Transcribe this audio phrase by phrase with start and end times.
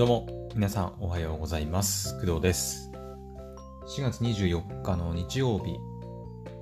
[0.00, 2.18] どうも、皆さんおはようございます。
[2.20, 2.90] 工藤です。
[3.98, 5.76] 4月24日の日曜日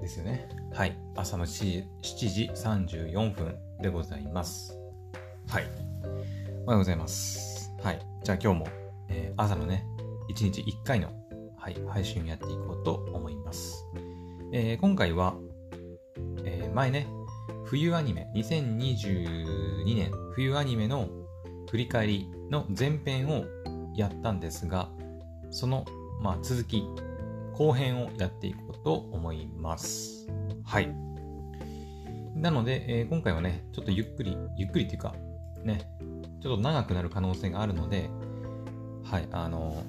[0.01, 0.49] ですよね。
[0.73, 0.99] はい。
[1.15, 4.77] 朝の7時 ,7 時34分でございます。
[5.47, 5.69] はい。
[6.03, 7.73] おはようございます。
[7.81, 8.01] はい。
[8.25, 8.67] じゃあ今日も、
[9.09, 9.87] えー朝のね、
[10.35, 11.13] 1日1回の、
[11.57, 13.85] はい、配信をやっていこうと思います。
[14.53, 15.37] えー今回は、
[16.45, 17.07] えー前ね、
[17.67, 21.09] 冬アニメ、2022年冬アニメの
[21.71, 23.45] 振り返りの前編を
[23.95, 24.89] やったんですが、
[25.51, 25.85] その、
[26.21, 26.85] まあ、続き、
[27.53, 30.29] 後編をやっていこうと思います。
[30.65, 30.95] はい。
[32.35, 35.15] なので、えー今回はね、ちょっとゆっくり、ゆっくりっていうか、
[35.65, 35.91] ね、
[36.41, 38.11] ちょっと長くなる可能性があるので、
[39.05, 39.83] はい、あの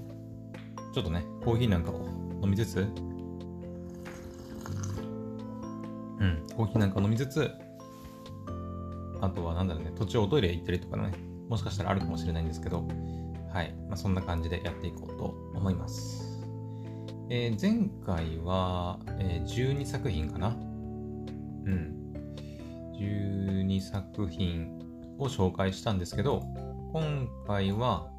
[0.93, 2.07] ちょっとね、コーヒーなんかを
[2.41, 2.81] 飲みつつ、う
[6.25, 7.51] ん、コーヒーなんか飲みつつ、
[9.21, 11.11] あとはなんだろうね、途中おトイレ行ったりとかね、
[11.49, 12.87] もしかしたらあるかもしれないんですけど、
[13.51, 16.39] はい、まあ、そんな感じでやっていこうと思います。
[17.31, 20.49] えー前回は、えー12作品かな？
[20.49, 20.51] う
[21.69, 21.95] ん。
[22.99, 24.79] 12作品
[25.17, 26.43] を紹介したんですけど、
[26.93, 28.09] 今回は、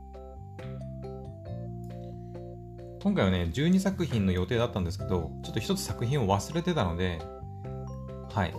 [3.03, 7.20] 今回はね、12作品の予定だったんですけど、ちょっと一つ作品を忘れてたので、
[8.33, 8.55] はい。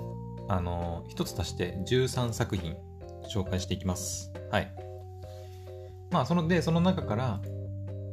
[0.50, 2.76] あのー一つ足して13作品
[3.34, 4.31] 紹介していきます。
[4.52, 4.74] はい。
[6.12, 7.42] まあ、その、で、その中から、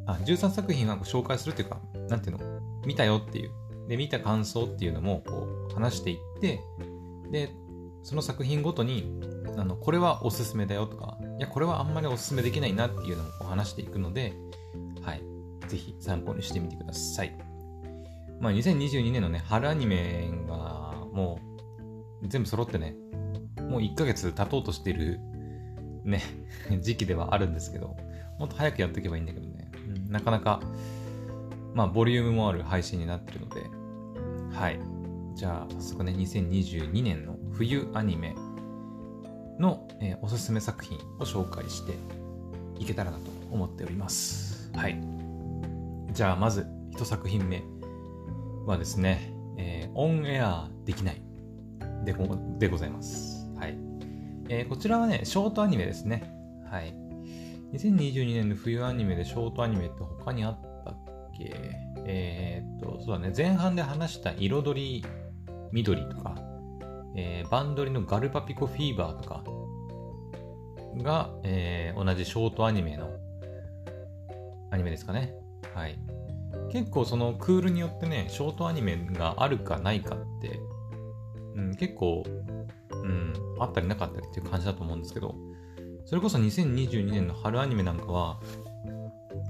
[0.07, 3.51] あ、13作品は紹介するっていうか、なんていうの、見たよっていう。
[3.89, 6.61] で、見た感想っていうのも、こう、話していって、
[7.31, 7.51] で、
[8.03, 9.21] その作品ごとに、
[9.57, 14.35] あの、これはおすすめだよとか、いや、これはあんまりおすすめできないなっていうのもこう話していくので、
[15.03, 15.23] はい。
[15.67, 17.37] ぜひ参考にしてみてください。
[18.41, 21.41] まあ、2022年のね、春アニメが、も
[22.23, 22.97] う、全部揃ってね、
[23.69, 25.21] もう1ヶ月経とうとしてる、
[26.09, 26.23] ね、
[26.81, 27.97] 時期ではあるんですけど、
[28.39, 29.71] もっと早くやっていけばいいんだけどね、
[30.07, 30.61] うんなかなか、
[31.75, 33.63] まあ、ボリュームもある配信になってるので、
[34.57, 34.81] はい。
[35.35, 38.35] じゃあ、早速ね、2022年の冬アニメ
[39.59, 41.95] の、えーおすすめ作品を紹介して
[42.79, 44.73] いけたらなと思っております。
[44.75, 45.01] はい。
[46.13, 47.63] じゃあ、まず、一作品目
[48.67, 51.23] はですね、えーオンエアできない
[52.05, 52.15] で
[52.59, 53.38] でございます。
[54.49, 56.31] えーこちらはね、ショートアニメですね。
[56.71, 56.95] はい。
[57.73, 60.97] 2022年の冬アニメでショートアニメって他にあったっ
[61.37, 61.55] け？
[62.07, 65.05] えーっと、そうだね、前半で話した彩り
[65.71, 66.35] 緑とか、
[67.15, 69.45] えーバンドリのガルパピコフィーバーとか
[71.03, 73.11] が、えー同じショートアニメの
[74.71, 75.35] アニメですかね。
[75.75, 75.99] はい。
[76.71, 80.59] 結構そのクールによってね、ショートアニメがあるかないかって、
[81.55, 82.25] うん、結構、
[83.03, 85.35] うん、あったりなかったりっていう感じだと思うんですけど、
[86.05, 88.41] それこそ2022年の春アニメなんかは、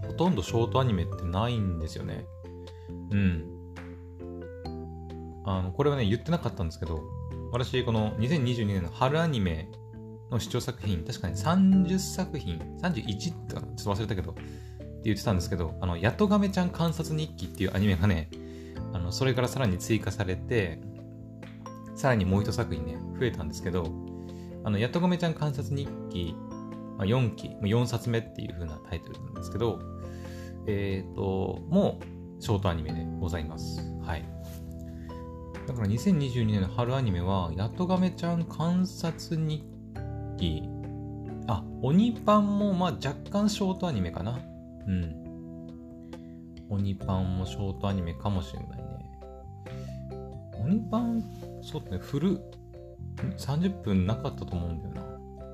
[0.06, 2.26] ほとんどショートアニメってないんですよね。
[3.10, 3.58] うん。
[5.44, 7.00] あの、これはね、言ってなかったんですけど、
[7.53, 9.70] 私、この2022年の春アニメ
[10.31, 14.42] の視聴作品、確かに30作品、31ってちょっと忘れたけど、って
[15.04, 18.31] 言ってたんですけど、あの、ヤトガメちゃん観察日記っていうアニメがね、
[18.92, 20.81] あの、それからさらに追加されて、
[21.98, 23.91] さらにもう一作品ね、増えたんですけど、
[24.62, 26.36] あの、ヤトガメちゃん観察日記、
[26.97, 29.81] まあ、4期、4冊目っていう風なタイトルなんですけど、
[30.69, 31.98] えっ、と、も
[32.38, 33.81] う、ショートアニメでございます。
[34.00, 34.25] はい。
[35.66, 39.64] だから2022年の春アニメは、ヤトガメちゃん観察日
[40.37, 40.69] 記、
[41.48, 44.38] あ、鬼パンも、まあ若干ショートアニメかな。
[44.87, 45.28] うん。
[46.69, 48.98] 鬼パンもショートアニメかもしれないね。
[50.60, 51.25] 鬼パン、
[51.62, 52.41] そうだね、フル、ん
[53.36, 55.02] 30分なかったと思うんだよな。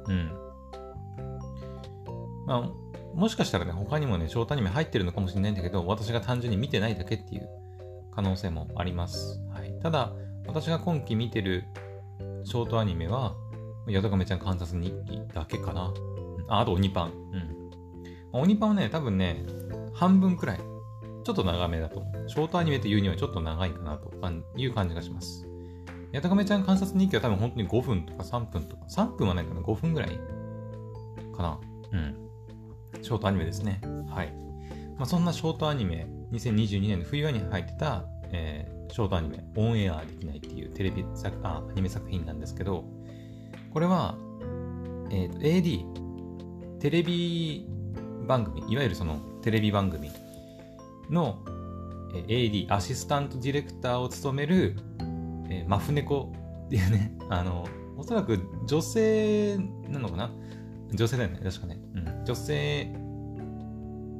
[0.09, 0.33] うん。
[2.47, 2.71] まあ、
[3.15, 7.49] もしかしたらね、他にもね、ショートアニメ入ってるのかもしれないんだけど、私が単純に見てないだけっていう
[8.15, 9.41] 可能性もあります。
[9.53, 9.73] はい。
[9.81, 10.13] ただ、
[10.47, 11.65] 私が今期見てる
[12.45, 13.35] ショートアニメは、
[13.89, 15.93] ヤドカメちゃん観察日記だけかな。
[15.97, 16.15] うん
[16.49, 17.13] あ、あと鬼パン。
[17.33, 17.71] うん。
[18.33, 19.45] まあ鬼パンはね、多分ね、
[19.93, 20.59] 半分くらい。
[21.25, 22.03] ちょっと長めだと。
[22.27, 24.13] ショートアニメというにはちょっと長いかなと
[24.57, 25.49] いう感じがします。
[26.15, 30.11] ヤトガメちゃん観察日記は多分本当に5分とか3分とか、3分はないかな、5分ぐらい
[31.37, 31.61] かな。
[31.91, 32.15] うん。
[33.03, 33.81] ショートアニメですね。
[34.09, 34.33] はい。
[34.97, 42.85] まあ、そんなショートアニメ、2022年の冬に入ってた、えーショートアニメ、オンエアできないっていうテレビ作あアニメ作品なんですけど、
[43.73, 44.17] これは、
[45.11, 47.67] えーと AD、テレビ
[48.29, 50.13] 番組、いわゆるそのテレビ番組
[51.11, 51.41] の、
[52.15, 52.27] えー
[52.69, 54.77] AD、アシスタントディレクターを務める、
[55.49, 56.33] えーマフネコ
[56.67, 59.59] っていうね、 あの、おそらく女性
[59.89, 60.31] なのかな？
[60.93, 61.79] 女性だよね、確かね。
[61.95, 62.25] うん。
[62.25, 62.91] 女性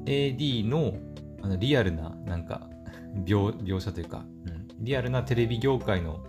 [0.07, 0.95] AD の
[1.43, 2.69] あのリアルな、なんか
[3.25, 6.25] 描、描写というか、うん、リアルなテレビ業界の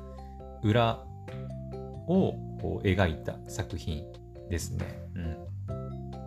[0.63, 1.05] 裏
[2.07, 4.03] をこう描いた作品
[4.49, 4.85] ですね。
[5.15, 5.37] うん。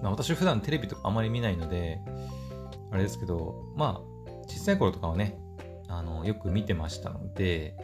[0.02, 2.00] まあ、私普段テレビとかあまり見ないので、
[2.90, 5.38] あれですけど、まあ、小さい頃とかはね、
[5.88, 7.76] あの、よく見てましたので、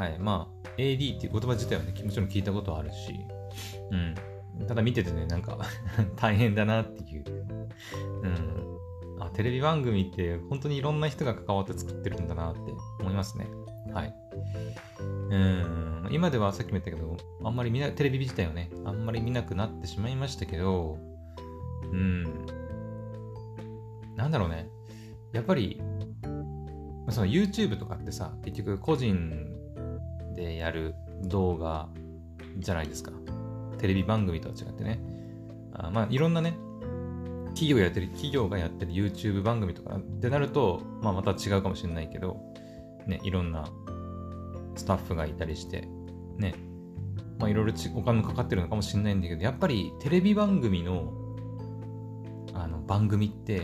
[0.00, 3.20] はい、まあ、AD っていう言葉自体はね、もちろん聞いたことあるし、
[3.90, 4.66] うん。
[4.66, 5.58] ただ見ててね、なんか
[6.16, 7.24] 大変だなっていう。
[8.22, 9.22] うん。
[9.22, 12.60] あ、テレビ番組って本当にいろんな人が関わって作ってるんだなって
[13.00, 13.46] 思いますね。
[13.92, 14.14] はい。
[15.28, 16.08] うん。
[16.10, 20.96] 今ではさっきも言ったけど、あんまり見な、テレビ自体をね、あんまり見なくなってしまいましたけど、
[21.92, 22.24] うん。
[24.16, 24.70] なんだろうね。
[25.34, 25.78] やっぱり、
[27.10, 29.59] その YouTube とかってさ、結局個人
[30.40, 31.88] でやる動画
[32.58, 33.12] じゃないですか。
[33.78, 35.00] テレビ番組とは違ってね。
[35.74, 36.56] あまあ、いろんなね、
[37.54, 42.40] 企業やってる、企業がやってる YouTube 番組とかってなると、まあ、また違うかもしれないけど、
[43.06, 43.68] ね、いろんな
[44.76, 45.88] スタッフがいたりして、
[46.38, 46.54] ね、
[47.38, 51.12] まあ、いろいろお金もかかってるのかもしれないんだけど、やっぱりテレビ番組の、
[52.54, 53.62] あの、番組って、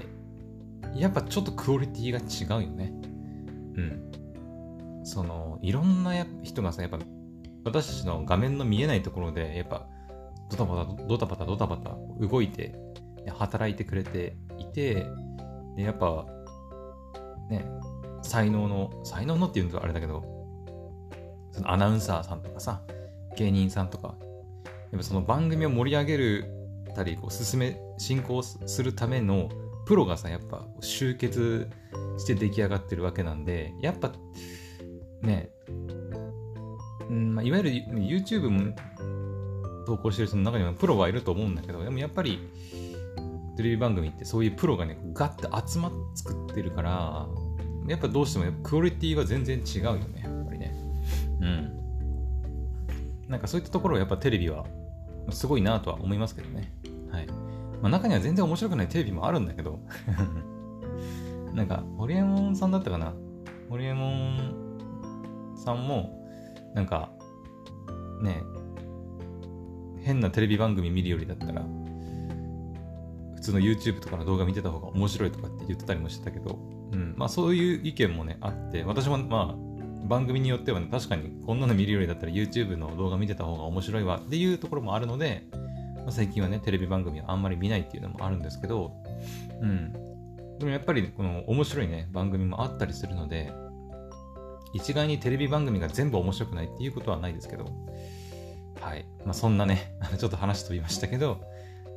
[0.94, 2.92] やっぱちょっとクオリティが違うよね。
[3.76, 4.12] うん。
[5.06, 6.12] その、いろんな
[6.42, 6.98] 人がさ、やっぱ、
[7.64, 9.86] 私たちの画面の見えないところで、やっぱ、
[10.50, 12.74] ドタバタ、ドタバタ、ドタバタ動いて、
[13.38, 15.06] 働いてくれていて、
[15.76, 16.26] でやっぱ、
[17.48, 17.64] ね、
[18.22, 20.24] 才能の、才能のって言うのとあれだけど、
[21.52, 22.82] そのアナウンサーさんとかさ、
[23.36, 24.16] 芸人さんとか、
[24.90, 26.56] やっぱその番組を盛り上げる
[26.96, 29.48] たり、こう進め、進行するための
[29.84, 31.70] プロがさ、やっぱ集結
[32.18, 34.12] して出来上がってるわけなんで、やっぱ、
[35.26, 35.50] ね、
[37.10, 38.74] うんまあ、いわゆる YouTube も
[39.86, 42.38] 投稿してる人の中にはプロはいると思うんだけど、でもやっぱり、
[43.56, 47.26] テレビ番組ってそういうプロがね、ガッて集まって作ってるから、
[47.88, 50.74] やっぱどうしてもクオリティは全然違うよね、やっぱりね。
[51.40, 51.72] うん。
[53.28, 54.66] なんかそういったところはやっぱテレビは
[55.30, 56.72] すごいなとは思いますけどね。
[57.10, 57.26] はい。
[57.80, 59.78] まあ、中には全然面白くないテレビもあるんだけど、
[61.54, 63.14] なんか、ホリエモンさんだったかな？
[63.70, 64.65] ホリエモン
[65.56, 66.26] さんも、
[66.74, 67.10] なんか、
[68.22, 68.42] ね、
[70.02, 71.62] 変なテレビ番組見るよりだったら、
[73.34, 76.58] 普通の YouTube とかの動画見てた方が面白いとかって言ってたりもしてたけど、
[76.92, 85.48] うん、まあそういう意見もね、あって、私もまあ、番組によってはね、確かにこんなの見るよりだったら YouTube の動画見てた方が面白いわっていうところもあるので、
[85.96, 88.92] まあ、最近はね、テレビ番組はあんまり見ないっていうのもあるんですけど、
[89.60, 89.92] うん。
[90.58, 93.52] でもやっぱりこの面白いね、番組もあったりするので、
[94.72, 97.66] 一概にテレビ番組が全部面白くないっていうことはないですけど、
[98.80, 99.06] はい。
[99.24, 101.40] まあそんなね、 ちょっと話飛びましたけど、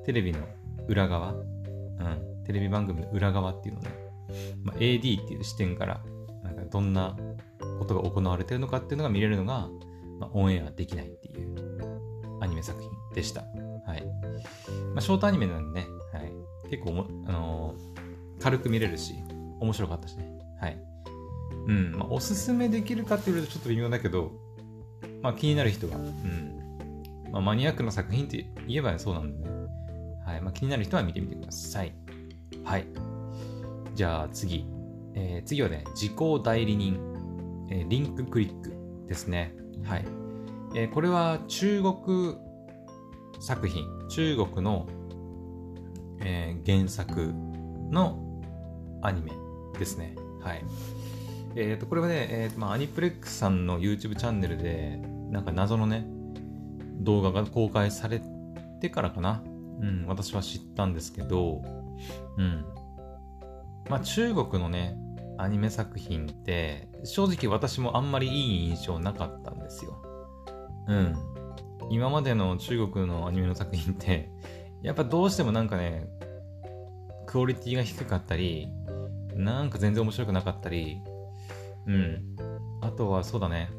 [0.05, 0.39] テレビの
[0.87, 3.89] 裏側、うん、テレビ番組の裏側っていうのね、
[4.63, 6.01] まあ、AD っていう視点から、
[6.43, 7.17] なんかどんな
[7.79, 9.69] ことが行われてるのかっていうのが見れるのが、
[10.19, 11.55] まあ、オンエアできないっていう
[12.41, 13.41] アニメ作品でした。
[13.41, 14.05] はい。
[14.93, 16.31] まあ、ショートアニメなんでね、はい、
[16.69, 19.15] 結構あのー、軽く見れるし、
[19.59, 20.31] 面白かったしね。
[20.59, 20.88] はい。
[21.69, 24.31] うん、まあ、おすすめできるかっていうとちょっと微妙だけど、
[25.21, 27.29] まあ、気になる人は、うん。
[27.31, 29.55] まあ、マニアックな作品って言えばそうなんでね。
[30.25, 30.41] はい。
[30.41, 31.93] まあ、気になる人は見てみてください。
[32.63, 32.87] はい。
[33.93, 34.65] じゃあ次。
[35.15, 36.97] えー、次はね、時効代理人、
[37.69, 38.73] えー、リンククリック
[39.07, 39.53] ですね。
[39.83, 40.05] はい。
[40.75, 42.35] えー、これは中国
[43.39, 44.87] 作品、中国の、
[46.21, 47.33] えー、原作
[47.91, 48.41] の
[49.01, 49.31] アニメ
[49.77, 50.15] ですね。
[50.41, 50.63] はい。
[51.59, 56.05] えっ、ー、と、これはね、えーまあ、アニプレックスさんの YouTube チャンネルで、なんか謎のね、
[57.01, 58.21] 動画が公開され
[58.81, 59.43] てからかな。
[59.81, 61.61] うん、私は知ったんですけど、
[62.37, 62.65] うん。
[63.89, 64.97] まあ、中国のね、
[65.37, 70.01] アニメ作品って、正直私もあんまりいい印象なかったんですよ。
[70.87, 71.15] うん。
[71.89, 74.31] 今までの中国のアニメの作品って、
[74.81, 76.07] やっぱどうしてもなんかね、
[77.25, 78.69] クオリティが低かったり、
[79.33, 81.01] なんか全然面白くなかったり、
[81.89, 82.35] うん。
[82.81, 83.71] あとはそうだね、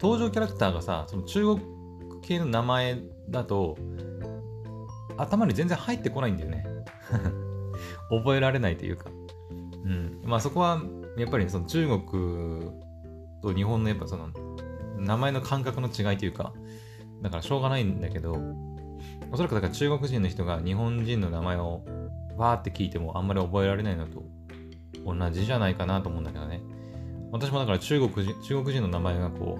[0.00, 1.60] 登場キャラクターがさ、その中国
[2.22, 2.98] 系の名前
[3.30, 3.78] だと、
[5.16, 6.66] 頭に全然入ってこないんだよね。
[8.10, 9.10] 覚えられないというか。
[9.84, 10.20] うん。
[10.24, 10.82] まあそこは、
[11.16, 12.70] やっぱりその中国
[13.42, 14.28] と日本のやっぱその
[14.98, 16.52] 名前の感覚の違いというか、
[17.22, 18.36] だからしょうがないんだけど、
[19.30, 21.84] おそらくだから中国人の人が日本人の名前を
[22.36, 24.22] わーって聞いてもあんまり覚えられないのと
[25.06, 26.62] 同じじゃないかなと思うんだけどね。
[27.32, 29.58] 私もだから中国人、中国人の名前がこ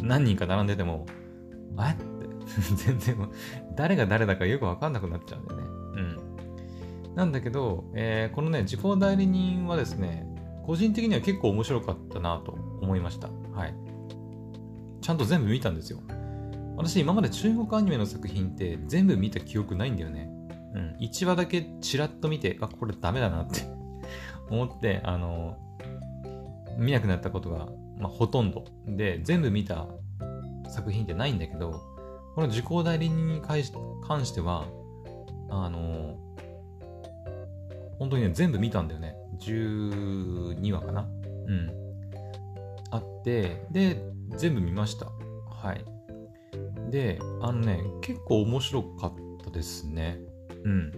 [0.00, 1.06] う、何人か並んでても、
[1.78, 2.26] えって
[2.76, 3.28] 全然、
[3.76, 5.66] 誰が誰だかよくわかんなくなっちゃうんだよね。
[7.06, 7.14] うん。
[7.14, 10.26] なんだけど、えー、このね、時効代理人はですね、
[10.64, 13.28] 個人的には結構面白かったなと思いました。
[13.52, 13.74] はい。
[15.00, 16.00] ちゃんと全部見たんですよ。
[16.76, 20.30] 私、今まで中国アニメの作品って全部見た記憶ないんだよね。
[20.74, 20.96] うん。
[21.00, 23.77] 1話だけチラッと見て、あ、これダメだなって
[24.50, 25.56] 思って、あの、
[26.78, 28.64] 見なくなったことが、まあ、ほとんど。
[28.86, 29.86] で、全部見た
[30.68, 31.72] 作品ってないんだけど、
[32.34, 34.66] この受講代理人に関しては、
[35.50, 36.16] あの、
[37.98, 39.16] 本当にね、全部見たんだよね。
[39.40, 41.08] 12話かな
[41.46, 41.70] うん。
[42.90, 44.00] あって、で、
[44.36, 45.06] 全部見ました。
[45.06, 45.84] はい。
[46.90, 49.14] で、あのね、結構面白かっ
[49.44, 50.18] たですね。
[50.64, 50.92] うん。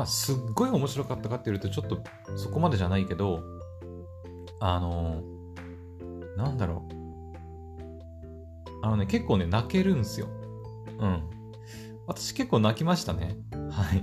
[0.00, 2.02] まあ、すっごい面白かったかっていうと、ちょっと
[2.34, 3.42] そこまでじゃないけど、
[4.58, 6.94] あのー、なんだろう。
[8.82, 10.28] あのね、結構ね、泣けるんすよ。
[11.00, 11.22] うん。
[12.06, 13.36] 私結構泣きましたね。
[13.70, 14.02] はい。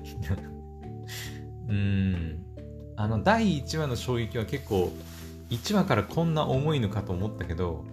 [1.68, 2.46] うん。
[2.96, 4.92] あの、第1話の衝撃は結構、
[5.50, 7.86] 1話からこんな重いのかと思ったけど、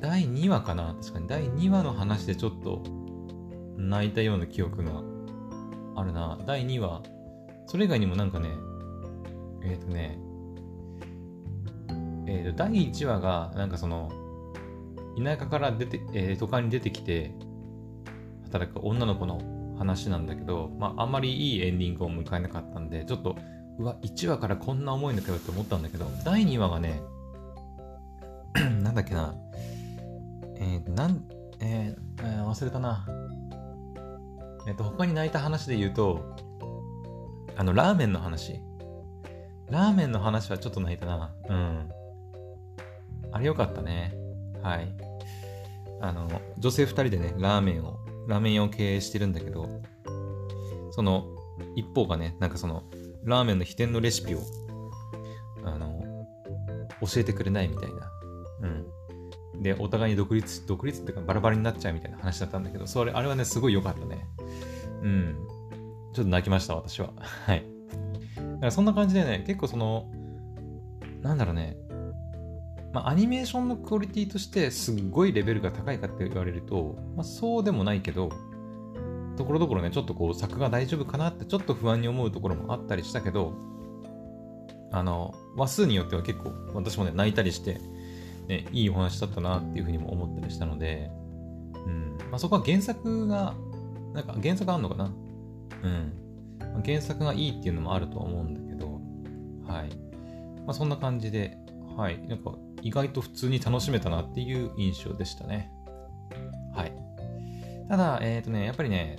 [0.00, 0.96] 第2話かな？
[0.98, 2.82] 確かに第2話の話でちょっと
[3.76, 5.02] 泣いたような記憶が
[6.00, 6.38] あるな。
[6.46, 7.02] 第2話、
[7.66, 8.50] それ以外にもなんかね、
[9.62, 10.18] えっ、ー、とね、
[12.26, 14.10] えっ、ー、と、第1話が、なんかその、
[15.22, 17.32] 田舎から出て、えー、都会に出てきて、
[18.44, 19.40] 働く女の子の
[19.78, 23.36] 話なんだけど、まあ、あんまりいいエンディングを迎えなかったんで、ちょっと、
[23.78, 27.00] うわ、1話からこんな重いのかよって思ったんだけど、第2話がね、
[28.82, 29.34] なんだっけな、
[30.56, 31.24] えー、なん、
[31.60, 33.06] えー、えー、忘れたな。
[34.66, 36.36] えっ、と、他に泣いた話で言うと、
[37.56, 38.60] あの、ラーメンの話。
[39.70, 41.32] ラーメンの話はちょっと泣いたな。
[41.48, 41.90] うん。
[43.32, 44.14] あれよかったね。
[44.62, 44.92] はい。
[46.00, 49.68] あの、女性2人でね、ラーメンを、ラーメン屋を経営してるんだけど、
[50.92, 51.26] その、
[51.76, 52.84] 一方がね、なんかその、
[53.24, 54.40] ラーメンの秘伝のレシピを、
[55.64, 56.00] あの、
[57.00, 58.10] 教えてくれないみたいな。
[58.62, 58.86] うん。
[59.60, 64.26] で、お互いに独立、独立っていうかバラバラになっちゃうみたいな話だったんだけど、それ、あれはね、すごい良かったね。
[65.02, 65.36] うん。
[66.14, 67.12] ちょっと泣きました、私は。
[67.46, 67.64] はい。
[68.36, 70.10] だからそんな感じでね、結構その、
[71.22, 71.76] なんだろうね、
[72.92, 78.30] まあ、アニメーションのクオリティとしてすっごいレベルが高いかって言われると、まあ、そうでもないけど、
[79.36, 83.52] ところどころね、ちょっとこう、作が大丈夫かなってちょっと不安に思うところもあったりしたけど、
[84.92, 87.80] あの、話数によっては結構、私もね、泣いたりして、
[88.48, 91.10] ね、いいお話だったなっていうふうにも思ったりしたので、
[91.74, 93.54] うん、まあ、そこは原作が、
[94.12, 95.12] なんか原作あんのかな？
[95.82, 96.12] うん。
[96.58, 99.00] まあ原作がいいっていうのもあると思うんだけど、
[99.66, 99.88] はい。
[100.66, 101.56] まあ、そんな感じで、
[101.96, 102.20] はい。
[102.28, 105.70] なんか、意外と普通に楽しめたなっていう印象でしたね。
[106.74, 106.92] はい。
[107.88, 109.18] ただ、えっ、ー、とね、やっぱりね、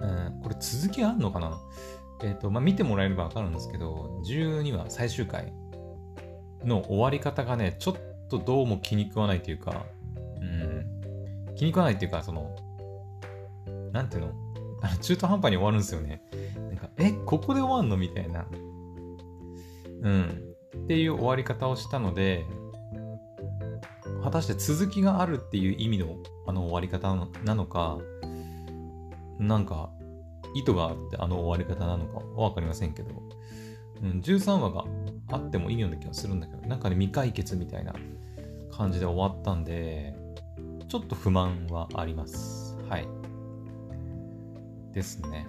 [0.00, 1.58] うん、これ続きあんのかな？
[2.22, 5.52] えっ、ー、と、まあ、見てもらえればわかるんですけど、12話最終回
[6.64, 7.96] の終わり方がね、ちょっ
[8.28, 9.86] とどうも気に食わないというか、
[10.40, 12.54] うん、気に食わないっていうか、その、
[13.92, 14.32] なんていうの？
[15.00, 16.22] 中途半端に終わるんですよね。
[16.56, 17.96] なんか、え、ここで終わんの？
[17.96, 18.46] みたいな。
[20.02, 20.48] うん。
[20.84, 22.44] っていう終わり方をしたので、
[24.22, 27.98] 果たして続きがあるっていう意味のあの終わり方なのか、
[29.38, 29.90] なんか
[30.54, 33.10] 意図があってあの終わり方なのかわかりませんけど、
[34.02, 34.84] うん、13話が
[35.30, 37.94] あってもいいような気がするんだけど、なんかね、未解決みたいな
[38.70, 40.14] 感じで終わったんで、
[40.88, 42.76] ちょっと不満はあります。
[42.88, 43.06] はい。
[44.94, 45.46] ですね。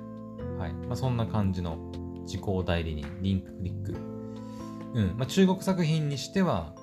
[0.58, 0.74] はい。
[0.74, 1.78] まあ、そんな感じの
[2.26, 3.96] 時効代理人、リンククリック
[4.94, 6.74] うんまあ、中国作品にしては、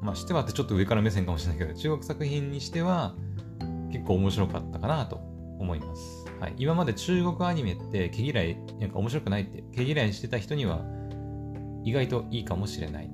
[0.00, 3.14] まあ、してはってちょっと上から目線かもしれないけど、中国作品にしては
[3.92, 5.16] 結構面白かったかなと
[5.58, 6.26] 思います。
[6.40, 10.80] はい、今まで中国アニメって毛嫌い、なんか面白くないって毛嫌いしてた人には
[11.84, 13.10] 意外といいかもしれない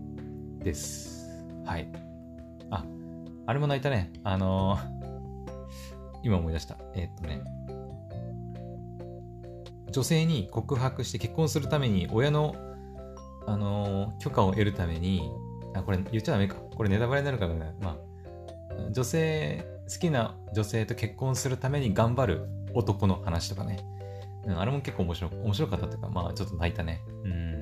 [0.59, 1.47] です。
[1.65, 1.89] はい。
[2.71, 2.85] あ、
[3.47, 4.13] あれも泣いたね。
[4.25, 4.81] あのー、
[6.23, 6.77] 今思い出した。
[6.95, 7.43] えー、っとね、
[9.91, 12.55] 女性に告白して結婚するために親の
[13.47, 15.23] あのー、許可を得るために、
[15.75, 16.57] あ、これ言っちゃダメか。
[16.57, 17.75] これネタバレになるからね。
[17.81, 23.79] まあ、女性、好きな女性と結婚するために頑張る男の話とかね。
[24.45, 27.01] うん、あれも結構面白面白かったというか、まあちょっと泣いたね。
[27.25, 27.58] うん。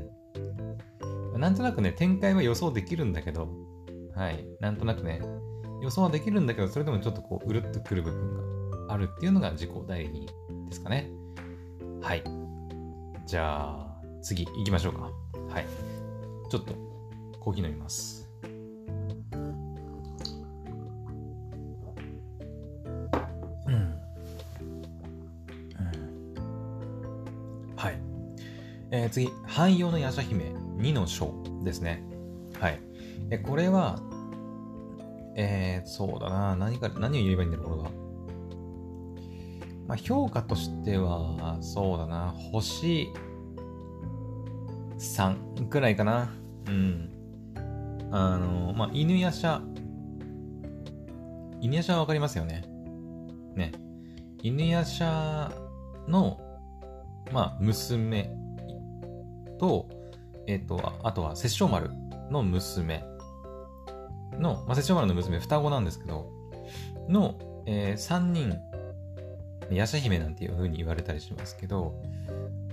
[1.38, 3.48] なんとなくね、展開は予想できるんだけど、
[4.14, 4.46] はい。
[4.60, 5.20] なんとなくね、
[5.82, 10.26] 予想はできるんだけど、それでもちょっとこう、うるっとくる部分があるっていうのが自己代理
[10.68, 11.10] ですかね。
[12.00, 12.22] はい。
[13.26, 15.10] じゃあ、次行きましょうか。
[15.48, 15.66] はい。
[16.50, 16.74] ちょっと
[17.40, 18.28] コーヒー飲みます。
[18.44, 18.52] うん。
[23.70, 23.98] うん。
[27.76, 27.98] はい。
[28.90, 31.32] えー、次、汎用の夜叉姫2の章
[31.64, 32.04] ですね。
[32.60, 32.80] はい。
[33.30, 33.98] え、これは、
[35.34, 36.56] えー、そうだな。
[36.56, 37.90] 何か、何を言えばいいんだろう、これは。
[39.86, 42.34] まあ、評価としては、そうだな。
[42.52, 43.08] 星
[44.98, 46.32] 3くらいかな。
[46.66, 47.10] うん。
[48.10, 49.60] あの、まあ、犬夜叉。
[51.60, 52.64] 犬夜叉はわかりますよね。
[53.54, 53.72] ね。
[54.42, 55.50] 犬夜叉
[56.08, 56.40] の、
[57.32, 58.30] まあ、娘
[59.58, 59.88] と、
[60.46, 61.90] えっ、ー、と、あとは、摂政丸
[62.30, 63.04] の娘。
[64.38, 66.30] の、まあ、摂政丸の娘、双子なんですけど、
[67.08, 68.58] の、えー、3人、
[69.70, 72.00] ヤシャ姫なんていう風に言われたりしますけど、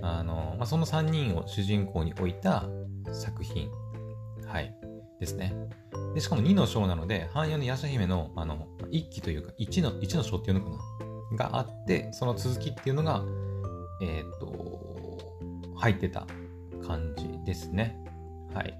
[0.02, 2.66] あの、まあ、その3人を主人公に置いた
[3.12, 3.70] 作品、
[4.46, 4.76] はい、
[5.20, 5.54] ですね。
[6.14, 10.78] で、しかも2の章なので、汎用のヤシャ姫の、あの、1期というか、1の、1の章っていうのかな？
[11.36, 13.24] があって、その続きっていうのが、
[14.02, 15.18] えっ、ー、と、
[15.76, 16.28] 入ってた。
[16.86, 17.98] 感じですね。
[18.54, 18.74] はい。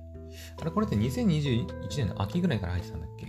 [0.62, 1.68] あれ、これって2021
[1.98, 3.28] 年の秋ぐらいから入ってたんだっけ？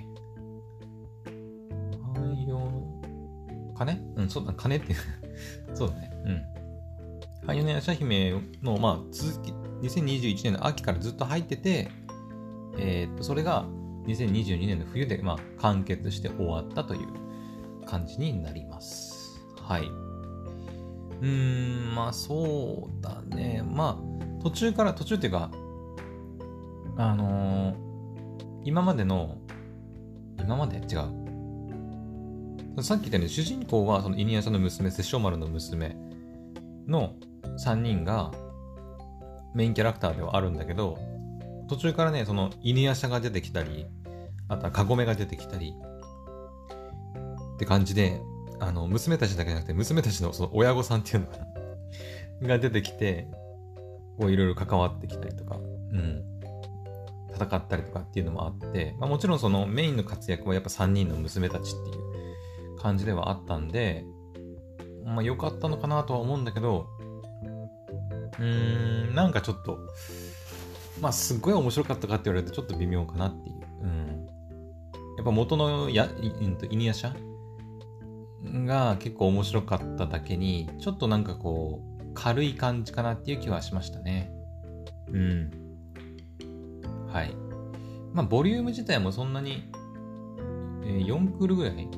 [2.14, 2.70] 汎用
[3.74, 4.94] 金うん、そうだ、金って
[5.74, 6.12] そうだね。
[6.24, 7.46] うん。
[7.46, 9.52] 汎用のヤシャ姫の、まあ、続き、
[9.82, 11.90] 2021年の秋からずっと入ってて、
[12.78, 13.66] えー、っと、それが
[14.06, 17.08] 2022年の冬で、まあ、完結して終わったという
[17.86, 19.44] 感じになります。
[19.60, 19.86] はい。
[19.86, 23.62] うーん、まあ、そうだね。
[23.66, 24.13] まあ、
[24.44, 25.50] 途中から、途中っていうか、
[26.98, 27.76] あのー、
[28.64, 29.38] 今までの、
[30.38, 30.76] 今まで？
[30.76, 30.84] 違う。
[32.82, 35.96] さっき言ったように、主人公は、その、イニアさんの娘、摂政丸の娘
[36.86, 37.14] の
[37.58, 38.32] 3人が、
[39.54, 40.98] メインキャラクターではあるんだけど、
[41.68, 43.86] 途中からね、その、犬夜叉が出てきたり、
[44.48, 45.74] あとはカゴメが出てきたり、
[47.54, 48.20] って感じで、
[48.60, 51.38] あの、娘たちだけじゃなくて、娘たちのその親御さんっていうのか
[52.42, 52.48] な？
[52.48, 53.26] が出てきて、
[54.18, 56.24] こういろいろ関わってきたりとか、うん。
[57.34, 61.92] 戦ったりとかっていうのもあって、まあもちろんそのメインの活躍はやっぱ3人の娘たちってい
[62.72, 64.04] う感じではあったんで、
[65.04, 66.86] まあ良かったのかなとは思うんだけど、
[68.38, 69.78] うーん、なんかちょっと、
[71.00, 73.56] まあすっごい面白かったかって言われるとちょっと微妙かなっていう。
[73.82, 74.26] うん。
[75.16, 76.08] やっぱ元のや、
[76.70, 84.32] イニアシャが結構面白かっただけに、ちょっとなんかこう、軽い感じかなっていう気はしましたね。
[85.08, 85.50] うん。
[87.08, 87.34] はい。
[88.12, 89.70] まあ、ボリューム自体もそんなに、
[90.84, 91.88] えー、4クールぐらい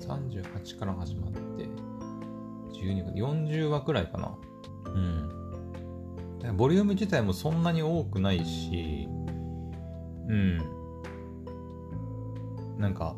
[0.00, 1.38] ?38 から始まって、
[2.72, 4.36] 12か、40話くらいかな。
[4.94, 6.56] うん。
[6.56, 9.08] ボリューム自体もそんなに多くないし、
[10.28, 10.58] うん。
[12.78, 13.16] なんか、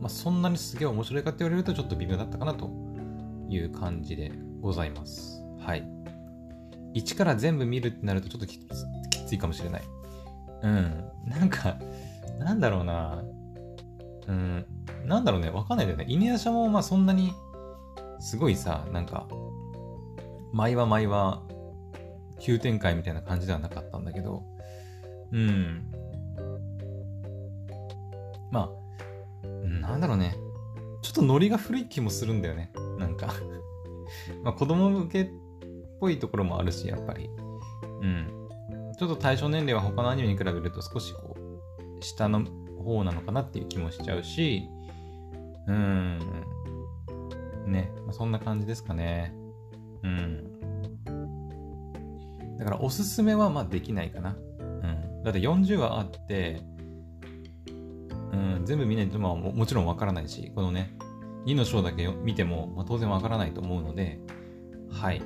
[0.00, 2.70] まあ、そんなにすげえ面白いかって言われるとちょっと微妙だったかなと
[3.48, 5.35] いう感じでございます。
[5.66, 5.84] はい。
[6.94, 8.60] 一から全部見るってなるとちょっとき
[9.26, 9.82] ついかもしれない。
[10.62, 11.04] うん。
[11.26, 11.76] なんか、
[12.38, 13.24] なんだろうな。
[14.28, 14.64] うん。
[15.04, 15.50] なんだろうね。
[15.50, 16.06] わかんないんだよね。
[16.08, 17.32] 犬夜叉もまあそんなに、
[18.20, 19.26] すごいさ、なんか、
[20.52, 21.42] 毎話毎話、
[22.38, 24.44] 急展開みたいな感じではなかったんだけど、
[25.32, 25.90] うん。
[28.52, 28.70] ま
[29.42, 29.46] あ、
[29.80, 30.36] なんだろうね。
[31.02, 32.72] ちょっとノリが古い気もするんだよね。
[32.98, 33.34] なんか
[34.42, 35.28] まあ子供向けっ
[36.00, 37.28] ぽいところもあるし、やっぱり。
[38.02, 38.48] うん。
[38.98, 42.44] ちょっと対象年齢は他のアニメに比べると少しこう、下の
[42.82, 44.68] 方なのかなっていう気もしちゃうし、
[45.66, 46.18] うん。
[47.66, 47.90] ね。
[48.04, 49.34] まあ、そんな感じですかね。
[50.02, 50.56] うん。
[52.58, 54.36] だからおすすめはまあできないかな。
[54.58, 55.22] うん。
[55.22, 56.62] だって40話あって、
[58.32, 60.96] うん、全部見ないと、まあも、もちろんわからないし、このね、
[61.46, 64.18] 2の章だけ見ても、まあ、当然わからないと思うので、
[64.90, 65.22] はい。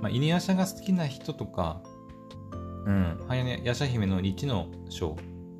[0.00, 1.82] まあ、犬夜叉が好きな人とか、
[2.86, 5.16] うん、はやね、夜叉姫の1の章、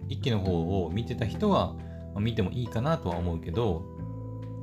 [0.09, 1.75] 1期の方を見てた人は、
[2.15, 3.85] まあ、見てもいいかなとは思うけど、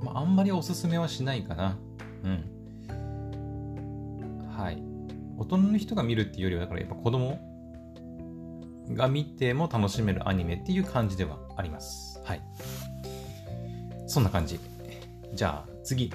[0.03, 1.77] まあ、あんまりおすすめはしないかな。
[2.23, 2.51] うん。
[4.49, 4.81] はい。
[5.37, 7.39] 大人の人が見るっていうよりは、だからやっぱ子供
[8.93, 12.21] が見ても楽しめるアニメっていう感じではあります。
[12.23, 12.41] はい。
[14.07, 14.59] そんな感じ。
[15.33, 16.11] じゃあ次。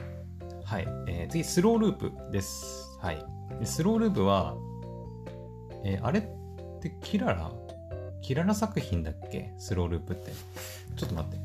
[0.65, 0.87] はい。
[1.07, 2.90] えー、次、スローループです。
[3.01, 3.25] はい。
[3.65, 4.57] スローループは、
[5.85, 6.23] えー、あれっ
[6.81, 7.51] てキララ？
[8.21, 9.55] キララ作品だっけ？
[9.59, 10.33] スローループって。
[10.97, 11.39] ちょっと待って。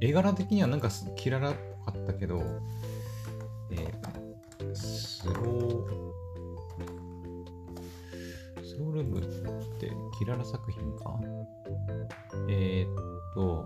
[0.00, 1.54] 絵柄的にはなんかキララっ
[1.86, 2.42] ぽかったけど、
[3.70, 5.36] えー、スロー、
[8.64, 9.22] スロールームっ
[9.78, 11.20] てキララ作品か？
[12.48, 12.94] えー、っ
[13.34, 13.64] と、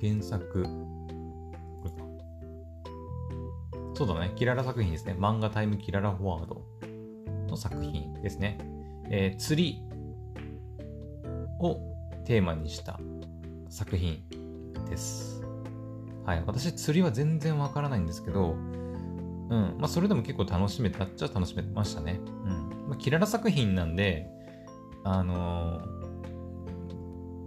[0.00, 0.66] 原作、
[3.96, 5.16] そうだね、キララ作品ですね。
[5.18, 6.66] 漫画タイムキララフォワード
[7.48, 8.58] の作品ですね。
[9.10, 9.82] えー、釣り
[11.58, 11.80] を
[12.26, 13.00] テーマにした
[13.70, 14.22] 作品
[14.90, 15.42] です。
[16.26, 16.44] はい。
[16.46, 19.76] 私、釣りは全然わからないんですけど、うん。
[19.78, 22.20] まあ、それでも結構楽しめたっちゃ楽しめましたね。
[22.44, 22.88] うん。
[22.88, 24.28] まあ、キララ作品なんで、
[25.04, 25.80] あの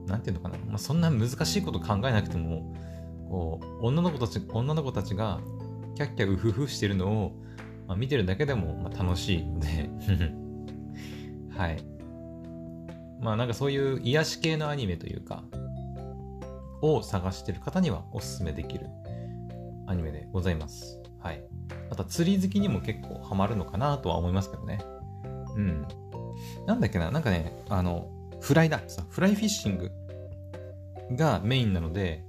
[0.07, 0.57] ー、なんていうのかな。
[0.65, 2.73] まあ、そんな難しいこと考えなくても、
[3.29, 5.39] こう、女の子たち、女の子たちが、
[5.99, 7.31] キャッキャウフフしてるのを、
[7.85, 9.89] まあ、見てるだけでも、まあ、楽しいので
[11.57, 11.83] はい。
[13.19, 15.43] まあなんかそういう癒し系のアニメというか、
[16.81, 18.87] を探してる方にはおすすめできる
[19.87, 21.01] アニメでございます。
[21.19, 21.43] はい。
[21.89, 24.79] また釣り好きにも結構ハマるのかなとは思いますけどね。
[25.57, 25.85] うん。
[26.65, 28.09] なんだっけな、なんかね、あの、
[28.39, 28.79] フライだ。
[29.09, 29.91] フライフィッシング
[31.17, 32.23] がメインなので、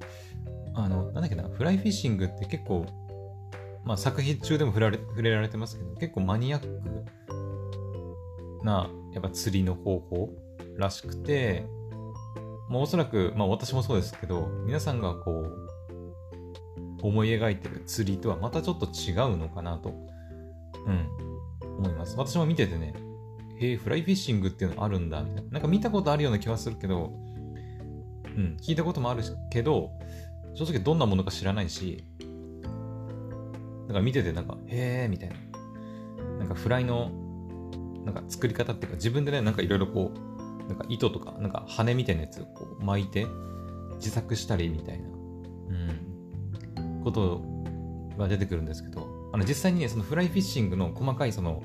[0.74, 2.84] あの、なんだっけな、フライフィッシングって結構、
[3.84, 6.80] まあ作品中でも触れ触れられてますけど、結構マニアック
[8.64, 10.30] な、やっぱ釣りの方法
[10.76, 11.66] らしくて、
[12.68, 15.70] まあ、おそらく、まあ私もそうですけど、皆さんがこう、
[17.02, 19.94] 思い描いてる釣りとはまたちょっと違うのかなと、
[20.86, 21.08] うん、
[21.78, 22.16] 思います。
[22.16, 22.94] 私も見ててね、
[23.58, 25.50] へえ、フライフィッシングっていうのあるんだ、みたいな。
[25.50, 27.12] なんか見たことあるような気はするけど、
[28.24, 29.90] うん、聞いたこともあるけど、
[30.54, 32.04] 正直どんなものか知らないし、
[33.90, 35.34] だから見ててなんか、へえ、みたいな。
[36.38, 37.10] なんかフライの、
[38.04, 43.26] なんか作り方っていうか、自分でね、なんかいろいろこう、なんか糸とか、なんか羽みたいなやつをこう巻いて
[43.96, 47.42] 自作したりみたいな、うん、こと
[48.16, 51.60] が出てくるんですけど、あの実際にね、そのフライフィッシングの細かいその、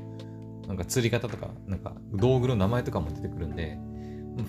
[0.68, 3.78] なんか釣り方とか、なんか道具の名前とかも出てくるんで、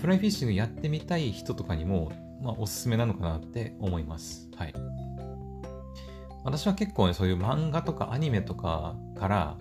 [0.01, 2.11] フライフィッシングやってみたい人とかにも、
[2.43, 4.49] まあおすすめなのかなって思います。
[4.57, 4.75] はい。
[6.47, 9.59] 私は結構ね、そういう漫画とかアニメとかから、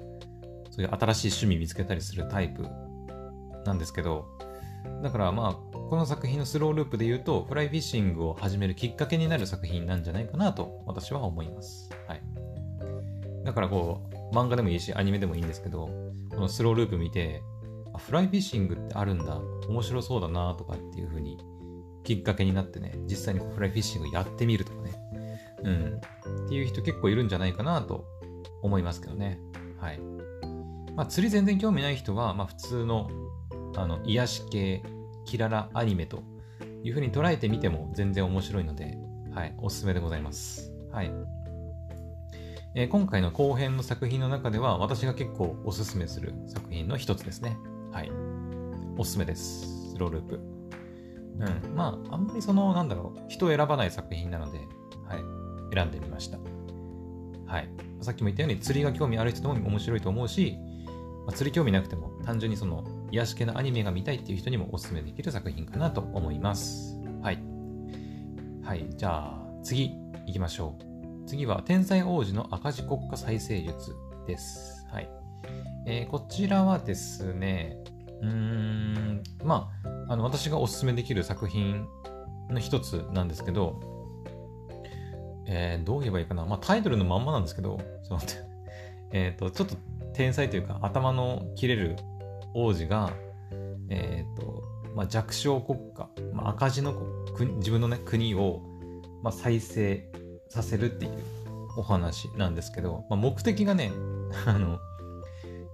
[0.69, 2.67] そういう新しい趣味見つけたりするタイプ
[3.65, 4.27] なんですけど、
[5.01, 11.89] だからまあ、この作品のスローループで言うと、フライフィッシングを始めるきっかけになる作品なんじゃないかなと私は思います。
[12.07, 12.21] はい。
[13.43, 15.89] だからこう、漫画でもいいし、アニメでもいいんですけど、
[16.29, 17.41] このスローループ見て、
[17.95, 21.39] あフライフィッシングってあるんだ、面白そうだなとかっていう風に
[22.03, 25.04] きっかけになってね、実際にフライフィッシングやってみるとかね、
[25.65, 28.05] うん、っていう人結構いるんじゃないかなと
[28.61, 29.39] 思いますけどね。
[29.79, 29.99] はい。
[30.95, 33.09] まあ、釣り全然興味ない人は、まあ、普通の
[33.75, 34.83] あの癒し系
[35.25, 36.23] キララアニメと
[36.83, 38.97] いうふうに捉えてみても全然面白いので、
[39.33, 40.71] はい、おすすめでございます。
[40.91, 41.11] はい。
[42.75, 47.57] えー、今回の後編の作品の中では私が結構おすすめする作品の一つですね。
[47.91, 48.11] はい。
[48.97, 49.91] おすすめです。
[49.91, 50.35] スローループ。
[51.39, 51.75] うん。
[51.75, 54.59] まあ、あんまりその、なんだろう、人を選ばない作品なので、
[55.07, 55.44] はい。
[55.73, 56.37] 選んでみました。
[57.47, 57.69] はい。
[58.01, 60.57] さっきも言ったように釣りが興味ある人でも面白いと思うし、
[61.25, 66.99] まあ、釣り興味なくても単純にその癒し系のアニメが見たいっていう人にもおすすめできる作品かなと思います。
[67.21, 67.39] はい。
[68.63, 69.91] はい、じゃあ次
[70.25, 71.27] 行きましょう。
[71.27, 73.95] 次は天才王子の赤字国家再生術
[74.27, 74.85] です。
[74.91, 75.09] はい。
[75.87, 77.77] えー、こちらはですね、
[78.21, 79.71] うーん、ま
[80.07, 81.85] あ、あの私がおすすめできる作品
[82.49, 83.79] の一つなんですけど、
[85.47, 86.45] えー、どう言えばいいかな。
[86.45, 88.43] まあ、タイトルのまんまなんですけど、ちょっと待って。
[89.11, 89.75] えっ、と、ちょっと
[90.15, 91.97] 天才というか頭の切れる
[92.53, 93.11] 王子が、
[93.89, 94.63] えーと
[94.95, 96.93] まあ、弱小国家、まあ、赤字の
[97.35, 98.61] 国自分の、ね、国を、
[99.21, 100.09] まあ、再生
[100.47, 101.11] させるっていう
[101.77, 103.91] お話なんですけど、まあ、目的がね
[104.47, 104.79] あの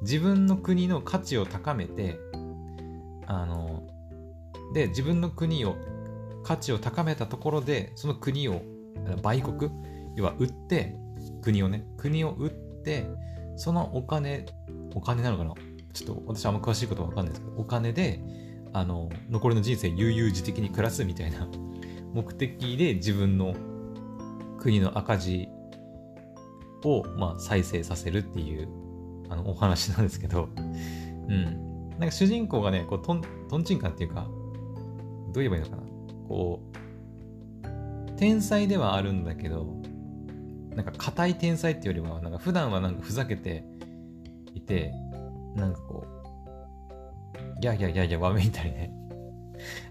[0.01, 2.17] 自分の国の価値を高めて
[3.27, 3.83] あの
[4.73, 5.75] で自分の国を
[6.43, 8.63] 価値を高めたところでその国を
[9.21, 9.71] 売国？
[10.15, 10.95] 要は売って
[11.41, 12.49] 国をね国を売っ
[12.83, 13.07] て
[13.55, 14.45] そのお金、
[14.95, 15.53] お金なのかな？
[15.93, 18.19] ちょっと私あんま詳しいことわかんないですけど、お金で、
[18.73, 21.47] あの、残りの人生悠々自適に暮らすみたいな
[22.13, 23.53] 目的で自分の
[24.57, 25.49] 国の赤字
[26.85, 28.69] を、まあ、再生させるっていう
[29.29, 31.89] あのお話なんですけど、うん。
[31.91, 34.27] なんか主人公がね、こうとん、とんちんかんっていうか、
[35.33, 35.83] どう言えばいいのかな？
[36.27, 36.70] こう、
[38.21, 39.65] 天才ではあるんだけど、
[40.75, 43.63] なんか硬い天才っていうよりは、なんか普段はなんかふざけて
[44.53, 44.93] いて、
[45.55, 48.93] なんかこう、ギャーギャーギャーギャーわめいたりね。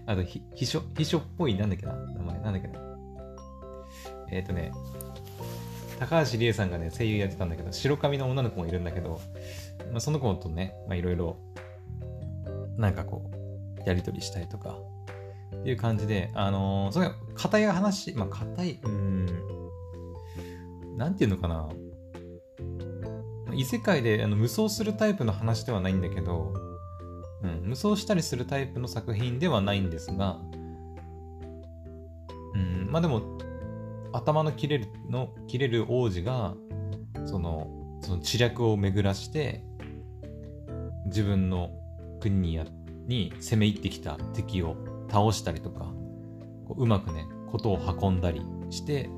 [0.05, 2.79] あと、秘書、秘書っぽい、なんだっけな名前、なんだっけな
[4.31, 4.71] えっ、ー、とね、
[5.99, 9.19] 高橋理恵さんがね、声優やってたんだけど、白髪の女の子もいるんだけど、
[9.91, 11.35] まあ、その子とね、いろいろ、
[12.77, 13.29] なんかこ
[13.85, 14.77] う、やりとりしたりとか、
[15.61, 19.27] っていう感じで、あのー、それ、硬い話、まあ、硬い、うん、
[20.97, 21.69] なんていうのかな。
[23.53, 26.53] 異世界であの無双するタイプの話ではないんだけど、
[27.43, 30.39] うん、無双したりするタイプの作品ではないんですが、
[32.55, 33.37] うん、まあでも、
[34.13, 36.55] 頭の切れるの切れる王子が、
[37.25, 37.67] その、
[38.01, 39.63] その知略を巡らして、
[41.05, 41.69] 自分の
[42.19, 42.65] 国にや
[43.05, 44.75] に攻め入ってきた敵を
[45.11, 45.93] 倒したりとか、
[46.67, 49.09] こううまくね、ことを運んだりして、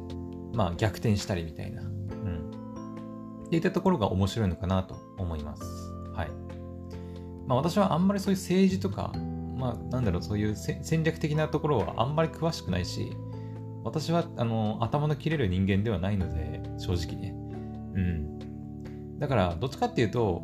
[0.54, 3.44] まあ逆転したりみたいな、うん。
[3.46, 5.64] っていったところが面白いのかなと思います。
[6.16, 6.30] はい。
[7.48, 9.14] まあ私はあんまりそういう政治とか、
[9.56, 13.12] まあなんだろう、そういう戦略的なところはあんまり詳しくないし、
[13.84, 17.36] 私はあの頭の切れる人間ではないので、正直ね。
[17.96, 19.20] うん。
[19.20, 20.44] だから、どっちかっていうと、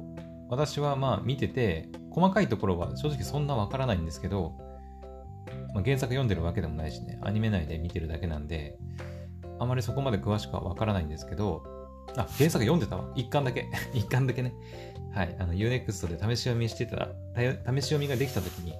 [0.49, 4.68] 私はまあ見てて、細かいところは正直そんなわからないんですけど、
[5.73, 8.77] まあ、原作読んでるわけでもないしね、アニメ内で見てるだけなんで、
[9.59, 11.63] あまりそこまで詳しくはわからないんですけど、
[12.15, 13.11] あ、原作読んでたわ。
[13.15, 13.67] 一巻だけ。
[13.93, 14.53] 一巻だけね。
[15.13, 15.35] はい。
[15.39, 18.73] あの、Unext で試し読みしてた、試し読みができた時に、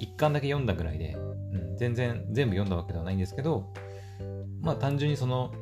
[0.00, 1.14] 一巻だけ読んだぐらいで、
[1.52, 3.72] うん、全然全部読んだわけではないんですけど、
[4.60, 5.52] まあ単純にその、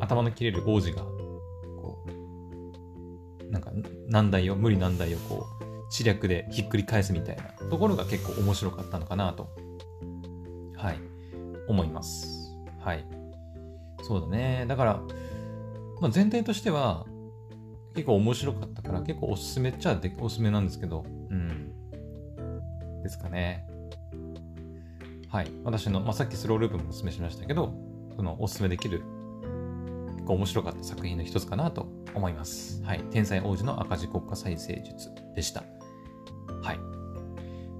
[0.00, 3.72] 頭の切れる王子が、こう、なんか
[4.08, 9.48] 難題を、無理難題をこう、知略でひっくり返すみたいなところが結構面白かったのかなと、
[10.76, 10.98] はい、
[11.68, 12.56] 思います。
[12.80, 13.06] はい。
[14.02, 14.66] そうだね。
[14.68, 15.00] だから、
[16.00, 17.06] まあ、全体としては
[17.94, 21.72] 結構面白かったから結構おすすめっちゃでおすすめなんですけど、うん。
[23.02, 23.66] ですかね。
[25.28, 25.50] はい。
[25.64, 27.72] 私の、まあ、さっきスローループもおすすめしましたけど、
[28.16, 29.02] そのおすすめできる、
[30.14, 32.82] 結構面白かった作品の一つかなと思います。
[32.84, 33.00] はい。
[33.10, 35.64] 天才王子の赤字国家再生術でした。
[36.62, 36.80] はい。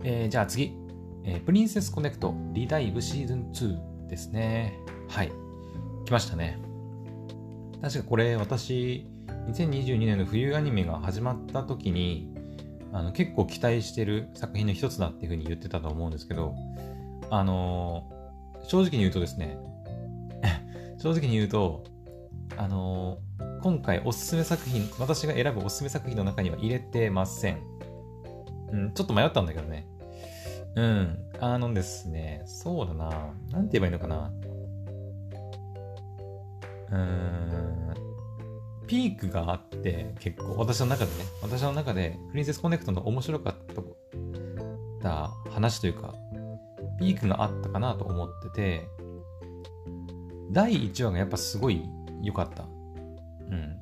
[0.05, 0.73] えー、じゃあ次、
[1.25, 4.79] えー、プリンセスコネクトリダイブシーズン2ですね。
[5.09, 5.33] はい。
[6.05, 6.59] 来ましたね。
[7.83, 9.07] 確かこれ私、
[9.49, 12.33] 2022年の冬アニメが始まった時に、
[12.93, 16.55] あの結構期待してる作品の一つだっていうふうに言ってたと思うんですけど、
[17.31, 19.59] あのー、正直に言うとですね、
[20.99, 21.85] 正直に言うと、
[22.57, 27.76] あのー、今回おすすめ作品、私が選ぶおすすめ作品の中には入れてません。
[28.73, 29.87] うん、ちょっと迷ったんだけどね。
[30.77, 33.35] うん、あのですね、そうだな。
[33.51, 34.31] なんて言えばいいのかな。
[36.91, 37.95] うーん、
[38.87, 43.55] ピークがあって、結構、私の中でね、私の中で、プリンセスコネクトの面白かっ
[45.03, 46.15] た話というか、
[46.99, 48.89] ピークがあったかなと思ってて、
[50.51, 51.83] 第1話がやっぱすごい
[52.23, 52.65] 良かった。
[52.65, 52.67] う
[53.55, 53.81] ん。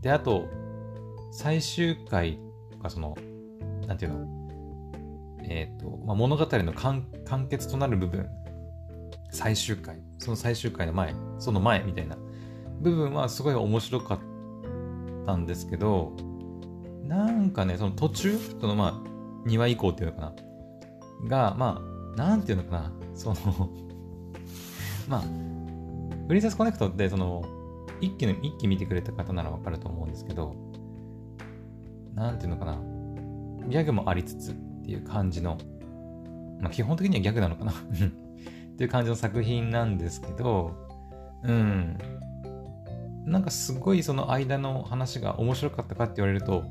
[0.00, 0.46] で、あと、
[1.32, 2.38] 最終回
[2.70, 3.16] とか、その、
[3.86, 4.26] なんていうの、
[5.44, 8.28] えっ、ー、と、まあ、物語の完結となる部分、
[9.30, 12.16] 最終回、その最終回の前、その前みたいな。
[12.80, 14.18] 部分はすごい面白かっ
[15.24, 16.12] たんですけど、
[17.04, 20.34] なんかね、その途中、そのまあ、2話以降っていうのか
[21.22, 21.80] な、が、ま
[22.14, 23.70] あ、なんていうのかな、その
[25.08, 25.22] まあ、
[26.28, 27.44] プリンセスコネクトって、その、
[28.00, 30.54] 一気の、一気見てくれた方ならわかると思うんですけど、
[32.14, 32.78] なんていうのかな、
[33.68, 35.58] ギャグもありつつっていう感じの、
[36.60, 37.74] まあ基本的にはギャグなのかな っ
[38.76, 40.74] ていう感じの作品なんですけど、
[41.44, 41.98] うん。
[43.24, 46.64] なんかすごいその間の話が面白かったかって言われると、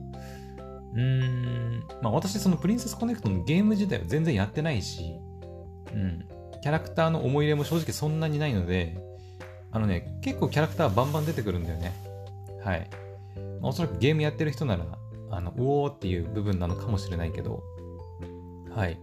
[0.93, 5.19] うーん、まあ私そのプリンセスコネクトのゲーム自体は全然やってないし、
[5.93, 6.25] うん。
[6.62, 8.97] キャラクターの思い入れも正直そんなにないので、
[9.71, 11.93] あのね、結構キャラクターバンバン出てくるんだよね。
[12.63, 12.88] はい。
[13.62, 14.86] まあ、おそらくゲームやってる人なら、
[15.32, 17.63] あの、うおーっていう部分なのかもしれないけど、
[18.70, 19.00] はい。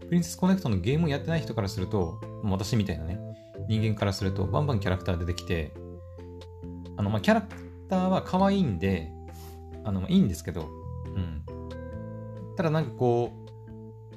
[0.00, 3.18] プリンセスコネクトのゲームをやってない人からすると、私みたいなね、
[3.68, 5.72] 人間からすると、バンバンキャラクター出てきて、
[6.96, 7.48] あの、まあ、キャラク
[7.88, 9.12] ターは可愛いんで、
[9.84, 10.68] あの、いいんですけど、
[11.06, 11.44] うん。
[12.56, 13.48] ただなんかこう、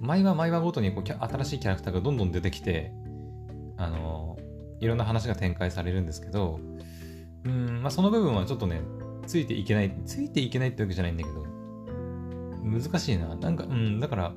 [0.02, 2.91] 毎話毎話ごとにこう新しいキャラクターがどんどん出てきて、
[3.78, 4.38] あの
[4.80, 6.60] いろんな話が展開されるんですけど、
[7.45, 8.82] うん、まあその部分はちょっとね、
[9.28, 11.45] ついていけない、ついていけないってわけじゃないんだけど、
[12.63, 13.36] 難しいな。
[13.36, 14.34] なんか、うん、だから、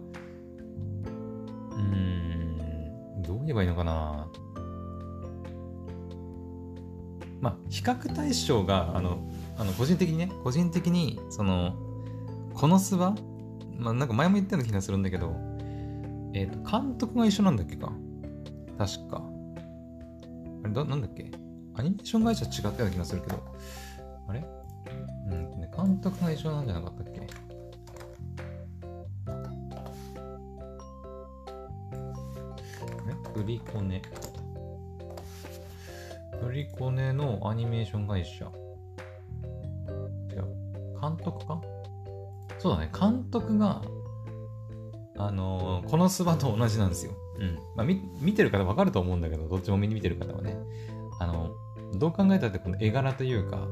[1.72, 4.28] うん、どう言えばいいのかな。
[7.40, 11.76] まあ、比較対象が、あの、あの個人的にね、個人的に、その、
[12.54, 13.14] このスバ
[13.78, 15.34] まあ、なんか前も言ったような気がするんだけど、
[16.32, 17.92] えっ、ー、と、監督が一緒なんだっけか
[18.78, 19.22] 確か。
[20.64, 21.30] あれだ、なんだっけ？
[21.74, 23.42] アニメーション会社違ったような気がするけど。
[24.28, 24.44] あれ？
[25.28, 27.03] うん、監督が一緒なんじゃなかった
[33.44, 34.02] っけね、プリコネ。
[36.40, 38.50] プリコネのアニメーション会社。
[41.00, 41.60] 監督か？
[42.58, 43.82] そうだね、監督が、
[45.18, 47.12] あのー、このスバと同じなんですよ。
[47.38, 47.58] うん。
[47.76, 50.56] まあ、見てる方わかると思うんだけど、どっちも見てる方はね。
[51.20, 51.50] あの、
[51.96, 53.68] どう考えたってこの絵柄というか、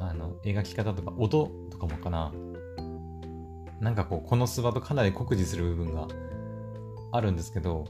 [0.00, 2.32] あの、描き方とか、音とかもかな。
[3.80, 6.08] なんかこう、このスバとかなり酷似する部分が
[7.10, 7.84] あるんですけど、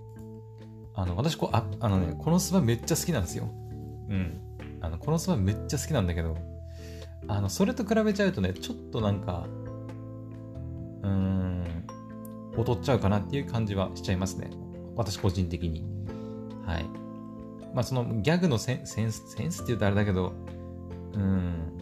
[0.95, 3.49] あの、私こう、ああのね、このスバめっちゃ好きなんですよ。
[4.09, 4.41] うん。
[4.81, 6.37] あの、このスバめっちゃ好きなんだけど、
[7.29, 9.47] あの、それと比べちゃうとね、ちょっとなんか、
[11.03, 11.87] うーん、
[12.57, 14.51] 劣っちゃうかなっていう感じはしちゃいますね。
[14.97, 15.85] 私個人的に。
[16.67, 16.85] はい。
[17.75, 20.35] まあそのギャグのセンス、センスって言うとあれだけど、
[21.15, 21.73] うん、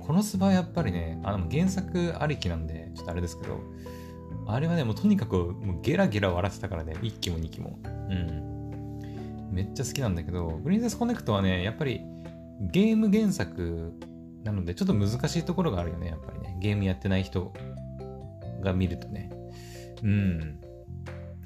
[0.00, 3.60] このスバはやっぱりね、あの原作ありきなんで、ちょっとあれですけど、
[4.48, 7.78] あれはね、もうとにかくもうゲラゲラ笑ってたからね、1期も2期も。
[7.84, 9.50] うん。
[9.52, 12.00] めっちゃ好きなんだけど、プリンセスコネクトはね、やっぱり
[12.60, 13.92] ゲーム原作
[14.44, 16.56] なので、ちょっと難しいところがあるよね、やっぱりね。
[16.60, 17.52] ゲームやってない人
[18.62, 19.30] が見るとね。
[20.02, 20.60] うん。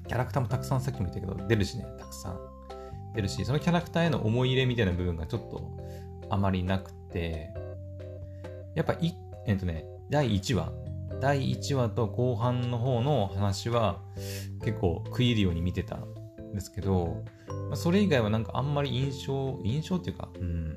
[0.07, 2.39] キャラクターもたくさんさっきも言ったけど、出るしね、たくさん
[3.15, 5.77] 出るし、そのキャラクターへの思い入れみたいな部分がちょっと
[6.31, 7.53] あまりなくて、
[8.75, 9.15] やっぱい、
[9.47, 10.73] えっとね、第1話、
[11.23, 14.01] 第1話と後半の方の話は
[14.65, 17.23] 結構食い入るように見てたんですけど、
[17.69, 20.77] まあ、それ以外はなんかあんまり印象、印象っていうか、うん、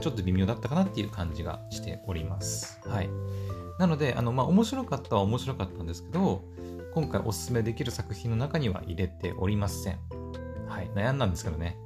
[0.00, 2.80] ちょっと微妙だったかなっていう感じがしております。
[2.86, 3.10] はい。
[3.78, 6.44] なので、あの、まあ、面白かったは面白かったんですけど、
[6.94, 9.98] 今回おすすめできる作品の中には入れておりません。
[10.66, 10.90] はい。
[10.94, 11.76] 悩んだんですけどね。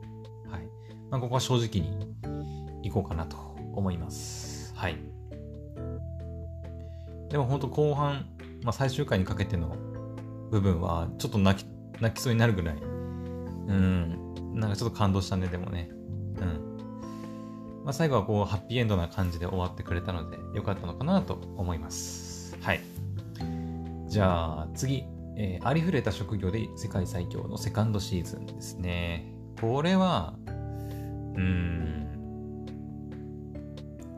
[0.48, 0.68] はい。
[1.10, 3.36] まあ、ここは正直にいこうかなと
[3.74, 4.72] 思います。
[4.76, 5.15] はい。
[7.28, 8.26] でも本当後半、
[8.62, 9.76] まあ、最終回にかけての
[10.50, 11.68] 部分はちょっと泣き
[12.00, 12.78] 泣きそうになるぐらい、う
[13.72, 15.88] ん、なんかちょっと感動したね、でもね。
[15.90, 17.82] うん。
[17.84, 22.56] まあ、最後はこう、ハッピーエンドな感じで終わってくれたので、よかったのかなと思います。
[22.60, 22.80] はい。
[24.08, 25.04] じゃあ、次。
[25.38, 29.30] えー、ありふれた職業で世界最強のセカンドシーズンですね。
[29.60, 30.50] これは、う
[31.40, 32.08] ん、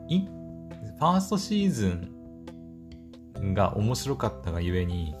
[0.07, 2.18] い、ファーストシーズン
[3.41, 5.15] が面白かったがゆえに、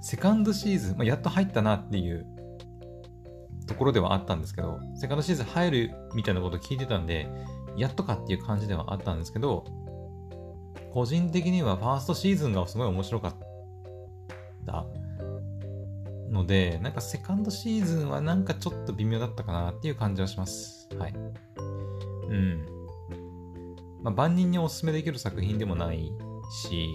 [0.00, 2.26] セカンドシーズン、まあ、やっと入ったなっていう
[3.66, 7.28] ところではあったんですけど、セカンドシーズン入るみたいなこと聞いてたんで、
[7.76, 9.64] やっとかっていう感じではあったんですけど、
[10.92, 13.34] 個人的にはファーストシーズンがすごい面白かっ
[14.66, 14.86] た
[16.30, 20.88] ので、なんかセカンドシーズンはなんかちょっと微妙だったかなっていう感じはします。
[20.98, 21.14] はい。
[22.28, 22.66] うん。
[24.02, 26.12] まあ、万人におすすめできる作品でもない
[26.50, 26.88] し、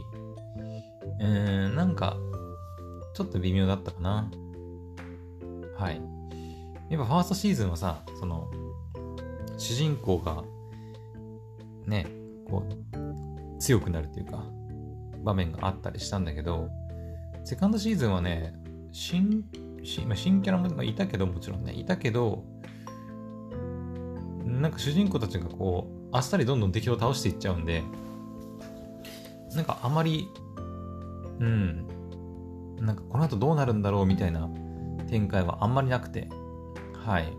[1.20, 2.18] うーん、なんか、
[3.14, 4.32] ちょっと微妙だったかな。
[5.78, 6.02] はい。
[6.90, 8.50] やっぱファーストシーズンはさ、その、
[9.58, 10.44] 主人公が
[11.86, 12.08] ね、
[12.50, 14.44] こう、強くなるというか、
[15.24, 16.70] 場面があったりしたんだけど、
[17.44, 18.54] セカンドシーズンはね、
[18.92, 19.44] 新、
[19.84, 22.44] 新,、まあ、新キャラもいたけど、もちろんね、いたけど、
[24.44, 27.84] なんか主人公たちがこう、あっさりどんどん敵を倒していっちゃうんで、
[29.54, 30.28] なんかあまり、
[31.42, 31.88] うん、
[32.80, 34.50] なんかこの後どうなるんだろうみたいな
[35.10, 36.30] 展開はあんまりなくて、
[37.04, 37.34] はい。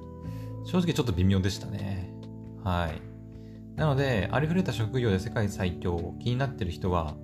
[0.65, 2.13] 正直ちょっと微妙でしたね。
[2.65, 3.01] はい。
[3.77, 7.15] なので、ありふれた職業で世界最強を気になってる人は、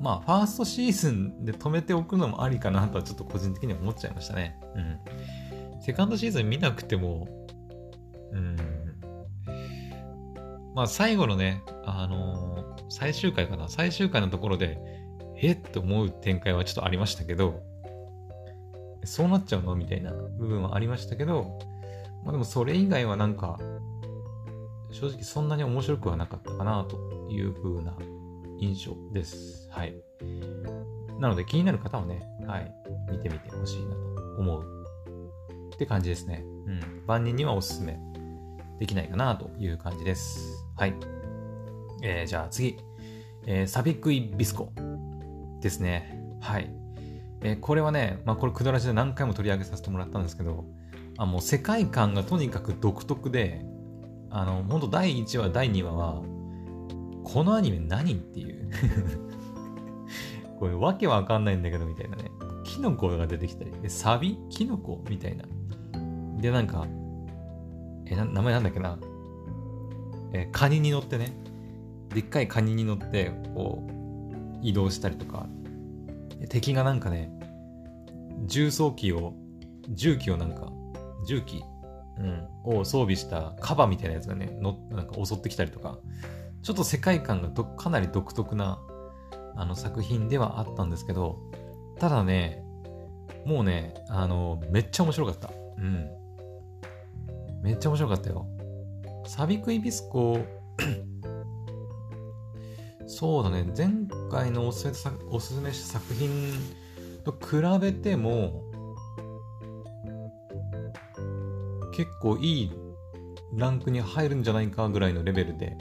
[0.00, 4.58] まあ、ファーストシーズンで止めておくのもありかなとはちょっと個人的に思っちゃいましたね。
[4.74, 5.82] うん。
[5.82, 7.28] セカンドシーズン見なくても、
[8.32, 8.56] うん。
[10.74, 13.68] まあ、最後のね、あのー、最終回かな。
[13.68, 14.78] 最終回のところで、
[15.42, 15.52] え？
[15.52, 17.62] って思う展開はちょっとありましたけど、
[19.04, 19.74] そうなっちゃうの？
[19.74, 21.58] みたいな部分はありましたけど、
[22.24, 23.58] まあでもそれ以外はなんか、
[24.90, 26.96] 正直そんなに面白くはなかったかなと
[27.30, 27.96] いう風な
[28.58, 29.68] 印象です。
[29.70, 29.94] はい。
[31.18, 32.74] なので気になる方はね、はい、
[33.10, 33.96] 見てみてほしいなと
[34.38, 34.64] 思う
[35.74, 36.44] って感じですね。
[36.66, 37.04] うん。
[37.06, 37.98] 万人にはおすすめ
[38.78, 40.66] できないかなという感じです。
[40.76, 40.94] はい。
[42.02, 42.78] えー、じゃあ次。
[43.46, 44.70] えー、サビクイビスコ
[45.60, 46.22] ですね。
[46.40, 46.70] はい。
[47.42, 50.64] えー、これはね、まあこれくだらしで何回も取り上げさせてもらったんですけど、
[51.16, 53.64] あもう世界観がとにかく独特で、
[54.30, 56.22] あの、本当第1話、第2話は、
[57.24, 58.70] このアニメ何っていう
[60.58, 62.30] これわけわかんないんだけどみたいなね。
[62.64, 64.38] キノコが出てきたり、サビ？
[64.48, 65.02] キノコ？
[65.08, 65.44] みたいな。
[66.40, 66.86] で、なんか、
[68.06, 68.98] え、名前なんだっけな。
[70.32, 71.32] え、カニに乗ってね。
[72.14, 73.99] でっかいカニに乗って、こう、
[74.62, 75.46] 移動したりとか。
[76.48, 77.30] 敵がなんかね、
[78.46, 79.34] 重装機を、
[79.90, 80.72] 重機をなんか、
[81.26, 81.62] 重機
[82.18, 85.98] うん、を装備したカバみたいなやつがね、のなんか襲ってきたりとか、
[86.62, 88.78] ちょっと世界観がどかなり独特な
[89.56, 91.38] あの作品ではあったんですけど、
[91.98, 92.62] ただね、
[93.46, 95.50] もうね、あの、めっちゃ面白かった。
[95.78, 96.10] うん。
[97.62, 98.46] めっちゃ面白かったよ。
[99.26, 100.38] サビクイビスコ、
[103.12, 103.88] そうだね、前
[104.30, 106.30] 回のおすすめおすすめした作品
[107.24, 108.62] と比べても、
[111.92, 112.72] 結構いい
[113.56, 115.76] ランクに入るんじゃないかぐらいのレベルで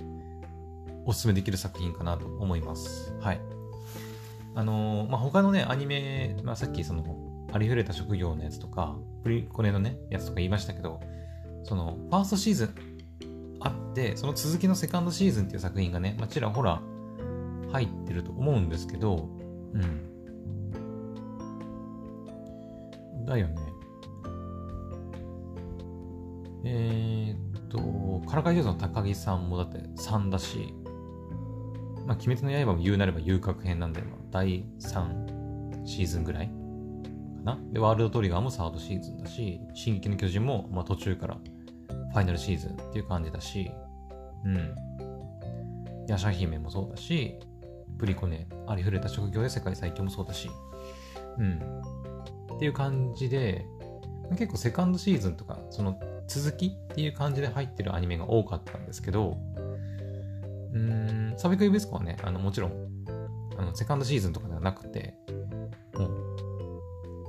[1.06, 3.14] おすすめできる作品かなと思います。
[3.22, 3.42] はい。
[4.56, 11.00] あのー、まあ、他のね、アニメ、まあ、さっきその、ありふれた職業のやつとか、プリコネのね、やつとか言いましたけど、
[11.64, 12.76] その、ファーストシーズン
[13.60, 16.82] あって、その続きのセカンドシーズンっていう作品がね、まあ、ちらほら
[17.72, 19.30] 入ってると思うんですけど、
[19.74, 20.10] うん。
[23.26, 23.56] だよね。
[26.66, 30.74] えー、っと、からかい上手の高木さんもだって3だし、
[32.06, 36.54] まあ、鬼滅の刃も言うなれば遊郭編なんで、まあ、第3シーズンぐらいか
[37.44, 37.60] な。
[37.72, 43.72] で、ワールドトリガーもサードシーズンだし、進撃の巨人も、まあ、途中からファイナルシーズンっていう感じだし、
[44.44, 44.76] うん。
[46.08, 47.40] ヤシャ姫もそうだし、
[48.00, 50.50] プリコネ、ありふれた職業で世界最強もそうだし、
[51.38, 51.60] うん。
[52.56, 53.66] っていう感じで、
[54.32, 59.38] 結構セカンドシーズンとか、その続きっていう感じで入ってるアニメが多かったんですけど、
[60.74, 62.72] うーん、サビクイベスコはね、あの、もちろん、
[63.58, 65.16] あの、セカンドシーズンとかではなくて、
[65.96, 66.12] もう、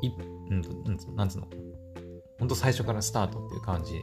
[0.02, 0.08] い、
[0.50, 0.62] うん、
[1.16, 1.48] なんつうの、
[2.38, 4.02] ほんと最初からスタートっていう感じ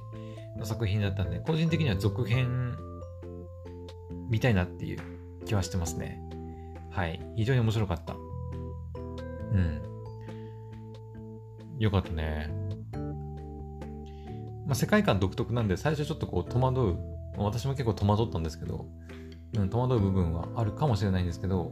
[0.57, 2.75] の作品だったんで、個人的には続編
[4.29, 4.99] 見たいなっていう
[5.45, 6.21] 気はしてますね。
[6.97, 7.21] はい。
[7.35, 8.15] 非常に面白かった。
[8.15, 8.17] う
[9.55, 9.81] ん。
[11.77, 12.49] よかったね。
[14.65, 16.97] まあ、世界観独特なんで、最初ちょっとこう戸惑う。
[17.37, 18.87] 私も結構戸惑ったんですけど、
[19.59, 21.71] うん、戸惑う部分はあるかもしれないんですけど、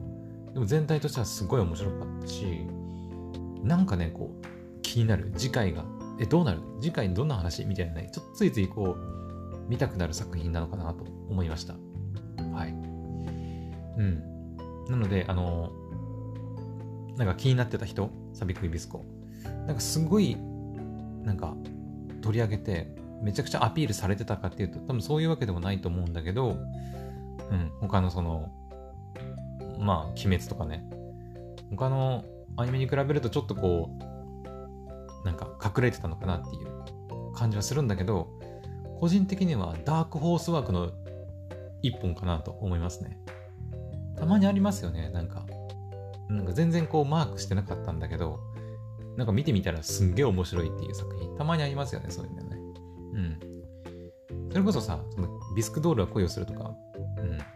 [0.53, 2.45] でも全体としてはすごい面白かったし、
[3.63, 5.33] なんかね、こう、気になる。
[5.35, 5.85] 次回が、
[6.19, 6.61] え、どうなる？
[6.79, 7.65] 次回どんな話？
[7.65, 8.95] みたいなね、ちょっとついついこう、
[9.67, 11.73] 見たくなる作品なのかなと思いました。
[11.73, 12.69] はい。
[13.97, 14.34] うん。
[14.89, 15.71] なので、あの、
[17.17, 19.03] なんか気になってた人、サビクイビスコ。
[19.65, 20.37] なんかすごい、
[21.23, 21.55] なんか、
[22.21, 28.51] 取り上げて、めちゃくちゃアピールされてたかっていうと、多分そういうわけでもないと思うんだけど、うん、他のその、
[29.79, 30.87] まあ、鬼滅とかね、
[31.69, 32.23] 他の
[32.57, 33.89] アニメに比べるとちょっとこ
[35.23, 38.29] う、なんか隠れてたのかなっていう感じはするんだけど、
[38.99, 40.91] 個人的にはダークホースワークの
[41.81, 43.19] 一本かなと思いますね。
[44.17, 45.45] たまにありますよね、なんか。
[46.29, 48.39] なんか全然こうマークしてなかったんだけど、
[49.17, 52.57] なんか見てみたらすんげえ面白いっていう作品、たまにありますよね、そういうのね。
[53.13, 54.51] うん。
[54.51, 56.75] それこそさ、そのビスクドールは恋をするとか、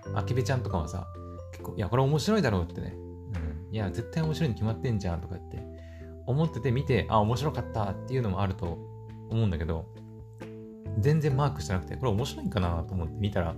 [0.05, 0.17] うん。
[0.17, 1.07] アキベちゃんとかはさ、
[1.51, 2.93] 結構、いや、これ面白いだろうってね。
[2.95, 3.75] うん。
[3.75, 5.63] いや、絶対面白いに決まってんじゃんとか言って、
[6.25, 8.77] 思ってて見て、あ、面白かったっていうのもあると
[9.29, 9.85] 思うんだけど、
[10.97, 13.55] 全然マークしてなくて、これ面白いんかなと思って見たら、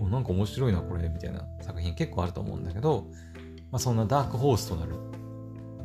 [0.00, 3.08] おなんか面白いな、これ、みたいな作品結構あると思うんだけど、
[3.70, 4.94] まあ、そんなダークホースとなる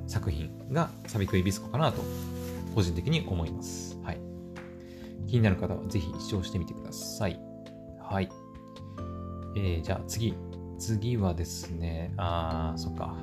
[0.08, 2.02] 作品がサビクイビスコかなと、
[2.76, 3.98] 個人的に思います。
[4.04, 4.20] はい。
[5.28, 7.40] 気になる方はぜひ視聴してみてください。
[8.00, 8.30] はい。
[9.56, 10.36] えー、じゃあ次。
[10.80, 13.16] 次はですね、あー、そっか。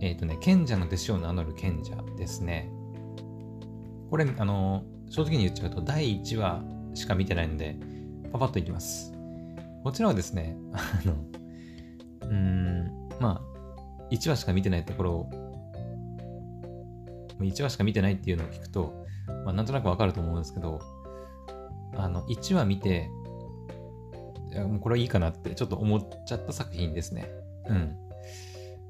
[0.00, 2.68] えっ、ー、とね、賢者の弟子を名乗る賢者ですね。
[4.10, 4.82] これ、あの、
[5.12, 6.62] 正直に言っちゃうと、第1話
[6.94, 7.76] しか見てないので、
[8.32, 9.12] パパッといきます。
[9.84, 11.12] こちらはですね、 あの、
[12.22, 15.30] うーん、まあ、1話しか見てないところを、
[17.40, 19.04] 1話しか見てないっていうのを聞くと、
[19.44, 20.80] まあ、なんとなくわかると思うんですけど、
[21.94, 23.10] あの、1話見て、
[24.50, 27.28] いやもうこれはいいかなってちょっと思っちゃった作品ですね。
[27.68, 27.96] うん。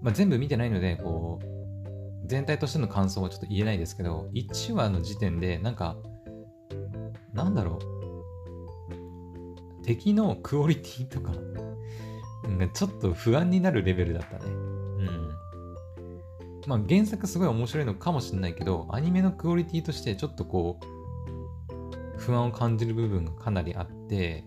[0.01, 5.97] まあ、全部見てないので、こう、全体としての感想はちょっと言えないですけど、1話の時点で、なんか、
[7.33, 7.79] なんだろ
[9.81, 9.85] う。
[9.85, 11.33] 敵のクオリティとか、
[12.73, 14.45] ちょっと不安になるレベルだったね。
[14.47, 14.55] う
[15.05, 15.31] ん。
[16.67, 24.45] まあ原作すごい面白いのかもしれないけど、アニメのクオリティとしてちょっとこう、不安を感じる部分がかなりあって、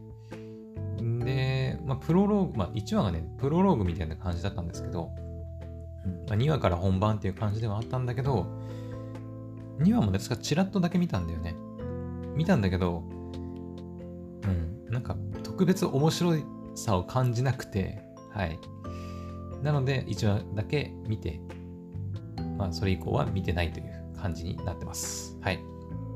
[0.98, 5.10] で、まあ、プロローグ、まあ、1話がね、プロローグみたいな感じだったんですけど、
[6.28, 8.46] まあ、2話から本番っていう感じではあったんだけど、
[9.80, 11.56] 2話もね、確かチラッとだけ見たんだよね。
[12.36, 13.04] 見たんだけど、
[14.44, 16.36] うん、なんか特別面白
[16.76, 18.60] さを感じなくて、はい。
[19.64, 21.40] なので、1話だけ見て、
[22.58, 25.38] まあ、それ以降は見てないという感じになってます。
[25.42, 25.60] はい。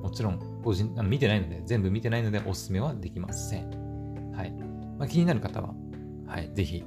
[0.04, 4.34] もちろん、個人、あの見てないので、全部見てないので、おすすめはできません。
[4.34, 4.52] はい。
[4.98, 5.74] まあ、気になる方は、
[6.28, 6.84] はい、ぜひ、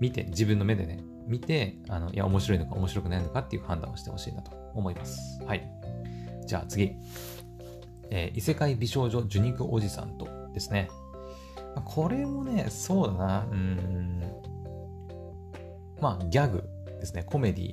[0.00, 5.42] 見て、自分の目でね、見て、あの、いや、面白いのか面白くないのかっていう判断をしてほしいなと思います。
[5.44, 5.68] はい。
[6.46, 6.96] じゃあ次。
[8.10, 10.88] えー、異世界美少女受肉おじさんとですね。
[11.84, 13.46] これもね、そうだな。
[13.50, 14.22] うん。
[16.00, 16.64] まあ、ギャグ
[17.00, 17.22] ですね。
[17.24, 17.72] コメディ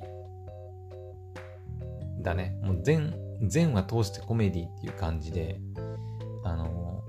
[2.22, 2.58] だね。
[2.62, 5.60] もう全、全話通してコメディっていう感じで、
[6.44, 7.02] あの、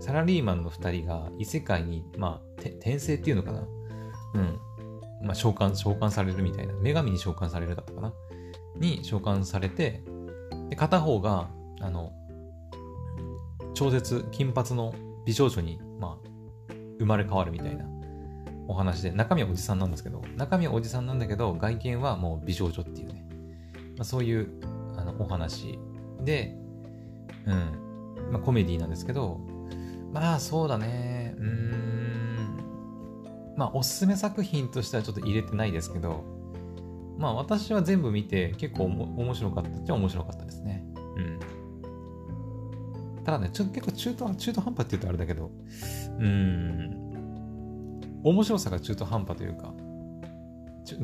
[0.00, 3.66] サラリーマンの二人が異世界に、まあ、転生っていうのかな。
[4.34, 4.58] うん。
[5.22, 6.74] まあ、召喚、召喚されるみたいな。
[6.74, 8.12] 女神に召喚されるだったかな。
[8.76, 10.02] に召喚されて、
[10.70, 11.48] で片方が、
[11.80, 12.12] あの、
[13.74, 14.94] 超絶金髪の
[15.24, 17.86] 美少女に、まあ、生まれ変わるみたいな
[18.66, 23.26] お話で、中身はおじさんなんですけど、中身はおじさんなんだけど、外見はもう美少女っていうね、
[23.96, 24.48] まあ、そういう
[24.96, 25.78] あのお話
[26.22, 26.56] で、
[27.46, 29.40] うん、まあ、コメディなんですけど、
[30.12, 32.58] まあそうだね、うん、
[33.56, 36.24] まあおすすめ作品としてはちょっと入れてないですけど、
[37.18, 40.84] まあ私は全部見て結構面白かったっちゃ面白かったですね。
[41.16, 41.40] うん。
[43.24, 45.50] ただね、ちょっと結構中途中途半端って言うとあれだけど、
[46.18, 47.08] うーん、
[48.22, 49.74] 面白さが中途半端というか、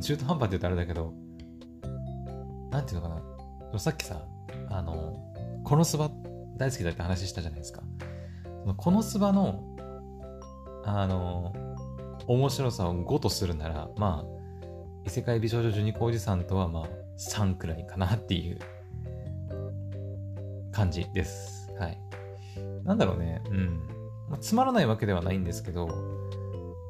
[0.01, 1.12] 中途半端って言うとあれだけど、
[2.71, 3.21] なんていうのか
[3.73, 4.25] な、さっきさ、
[4.71, 5.21] あの、
[5.65, 6.11] このスバ
[6.57, 7.83] 大好きだって話したじゃないですか。
[8.77, 9.62] このスバの、
[10.85, 11.53] あの、
[12.27, 14.34] 面白さを5とするなら、まあ、
[15.07, 16.89] 異世界美少女ジュニコおじさんとはまあ
[17.19, 18.59] 3くらいかなっていう
[20.73, 21.71] 感じです。
[21.79, 21.99] はい。
[22.85, 23.43] なんだろうね。
[23.51, 23.83] うん。
[24.29, 25.89] まあ、つまらないわけではないんですけど、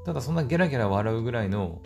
[0.06, 1.82] ただそんなゲラゲラ笑うぐらいの、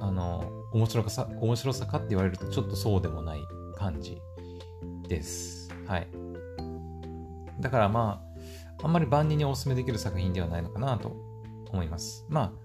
[0.00, 3.40] あの、面白さ、面白さかって言われるとちょっとそうでもない
[3.76, 4.20] 感じ
[5.08, 5.68] です。
[5.86, 6.08] はい。
[7.60, 8.22] だからま
[8.80, 11.14] あ、あんまり万人にお勧めできる作品ではないのかなと
[11.70, 12.26] 思います。
[12.28, 12.59] まあ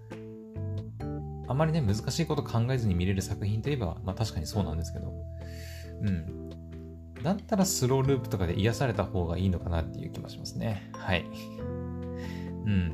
[1.48, 5.14] あ、まりね、難しいこと考えずに見れる作品といえば、まあ確かにそうなんですけど、
[6.02, 6.50] うん。
[7.24, 10.91] だったらスローループとかで癒された方がいいのかなっていう気もしますね。
[10.93, 11.26] はい。
[12.66, 12.93] うん。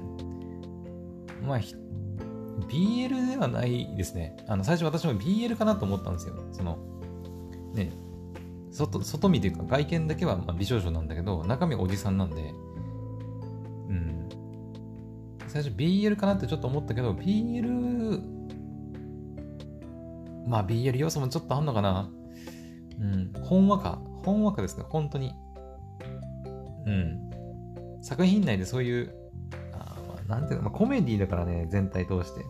[1.46, 1.60] まあ、
[2.70, 4.38] BL ではないですね。
[4.48, 6.36] あの、最初私も BL かなと思ったんですよ。
[6.52, 6.78] その、
[7.74, 7.92] ね、
[8.72, 12.54] 外、外見というか外見だけはま美少女なんだけど、中身おじさんなんで、
[13.90, 14.30] うん。
[15.48, 18.41] 最初 BL かなってちょっと思ったけど、BL
[20.46, 22.10] まあ BL 要素もちょっとあんのかな。
[23.00, 23.34] うん。
[23.44, 24.02] 本話か。
[24.24, 24.86] 本話かですね。
[24.90, 25.34] 本当に。
[26.86, 27.30] うん。
[28.02, 29.16] 作品内でそういう、
[29.74, 32.46] あまあ、なんていうの、まあ、コメディだからね、全体通して。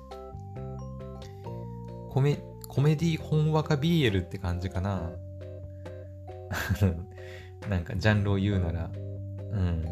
[2.09, 5.11] コメ、コメディ本話か BL って感じかな。
[7.69, 8.91] なんかジャンルを言うなら。
[9.51, 9.85] うん。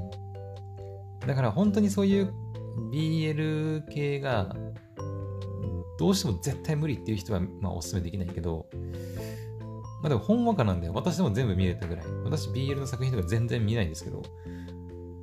[1.26, 2.34] だから本当にそういう
[2.92, 4.56] BL 系が
[6.00, 8.68] どうしても絶対無理っていう人は、まあ、おすすめできないけど、
[10.02, 12.06] まあでも本話家なんで、私でも全部見れたぐらい。
[12.24, 14.24] 私 BL の作品とか全然見ないんですけど、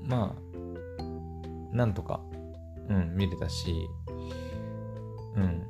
[0.04, 2.20] まあ、なんとか、
[2.90, 3.72] うん、見れたし、
[5.34, 5.66] うん。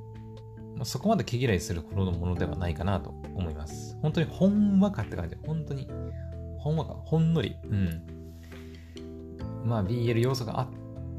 [0.74, 3.96] まあ、そこまで毛嫌いするほどのものではないかなと思います。
[4.02, 5.88] 本当に本話家って感じ、本当に、
[6.58, 8.02] 本話家、ほんのり、うん。
[9.64, 10.68] まあ BL 要素があ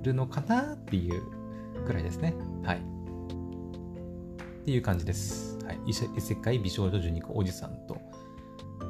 [0.04, 1.22] るのかなっていう
[1.86, 2.36] くらいですね。
[2.64, 2.97] はい。
[4.68, 5.58] っていう感じです。
[5.66, 5.80] はい。
[5.86, 8.02] 異世界美少女ジュニコおじさんと、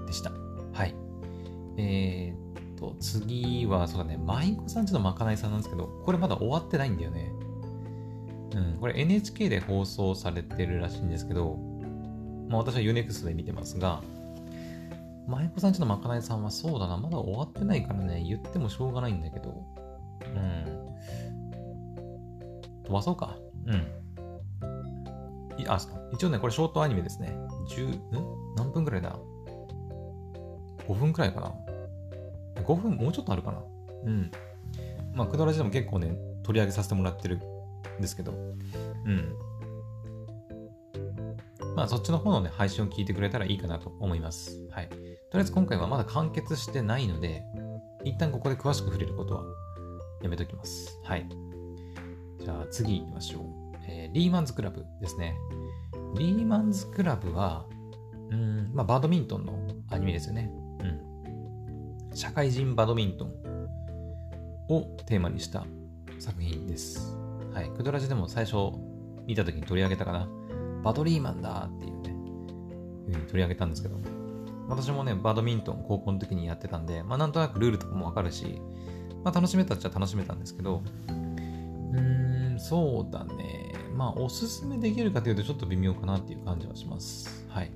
[0.07, 0.31] でした。
[0.73, 0.95] はい。
[1.77, 7.31] えー、っと、次は、そうだね、舞妓さんちのまかないさんなんですけど、これまだ終わってないんだよね。
[8.55, 11.59] うん、これ NHK で放送されてるらしいんですけど、
[12.49, 14.01] まあ私は UNEXT で見てますが、
[15.27, 19.63] 舞妓さんちのまかないさんはそうだな、まだ終わってないからね、言ってもしょうがないんだけど、
[20.25, 20.65] うん。
[22.83, 23.37] 飛ばそうか。
[23.67, 24.06] うん。
[25.67, 25.79] あ、
[26.13, 27.35] 一応ね、これショートアニメですね。
[27.69, 29.17] 10、ん何分くらいだ
[30.87, 31.53] ?5 分くらいかな
[32.63, 32.95] ?5 分？
[32.95, 33.63] もうちょっとあるかな？
[34.05, 34.31] うん。
[35.13, 38.35] まあ、クドラジでも結構ね、取り上げさせてもらってるんですけど、う
[39.09, 39.35] ん。
[41.75, 44.67] まあ、そっちの方のね、配信を聞いてくれたらいいかなと思います。
[44.71, 44.89] はい。
[44.89, 45.03] とり
[45.33, 47.43] あえず今回はまだ完結してないので、
[48.03, 49.43] 一旦ここで詳しく触れることは
[50.21, 50.99] やめときます。
[51.03, 51.27] はい。
[52.39, 53.66] じゃあ次行きましょう。
[53.87, 55.35] えー、リーマンズクラブですね。
[56.15, 57.65] リーマンズクラブは、
[58.29, 59.53] うん、まあ、バドミントンの
[59.89, 60.51] アニメですよね。
[60.79, 62.15] うん。
[62.15, 63.31] 社会人バドミントン
[64.69, 65.65] をテーマにした
[66.19, 67.15] 作品です。
[67.53, 67.69] はい。
[67.69, 68.55] クドラジでも最初
[69.25, 70.27] 見た時に取り上げたかな。
[70.83, 72.15] バドリーマンだっていうね、
[73.05, 73.97] ふうに取り上げたんですけど、
[74.67, 78.61] 私もね、バドミントン高校の時にやってたんで、まあなんとなくルールとかもわかるし、
[79.23, 83.73] まあ、楽しめたっちゃ楽しめたんですけど、うーん、そうだね。
[83.97, 87.47] まあ、おすすめできるかというとちょっと微妙かなっていう感じはします。
[87.49, 87.71] はい。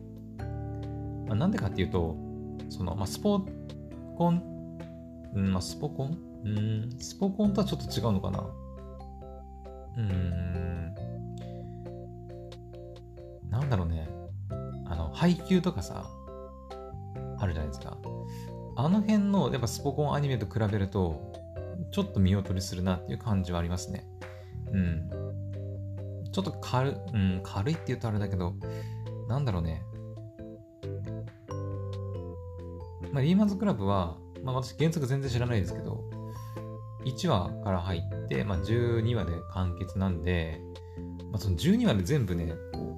[1.27, 2.15] まあ、なんでかっていうと、
[2.69, 3.43] その、まあ、スポ
[4.15, 4.77] コン、
[5.33, 6.17] うん、まあ、スポコン？
[6.43, 8.47] うん、スポコンとはちょっと違うのかな？
[9.97, 10.93] うん、
[13.49, 14.07] なんだろうね。
[14.85, 16.05] あの、配給とかさ、
[17.39, 17.97] あるじゃないですか。
[18.75, 21.33] あの辺の、やっぱスポコンアニメと比べると、
[21.91, 24.05] ちょっと見劣りするなっていう感じはありますね。
[24.71, 25.09] うん。
[26.31, 28.55] ちょっと軽、うん、軽いって言うとあれだけど、
[29.27, 29.83] なんだろうね。
[33.11, 36.03] まあ、リーマンズクラブは、まあ私原則全然知らないですけど、
[37.05, 40.61] 1話から入って、まあ、12話で完結なんで、
[41.31, 42.95] まあ、その12話で全部ね、こ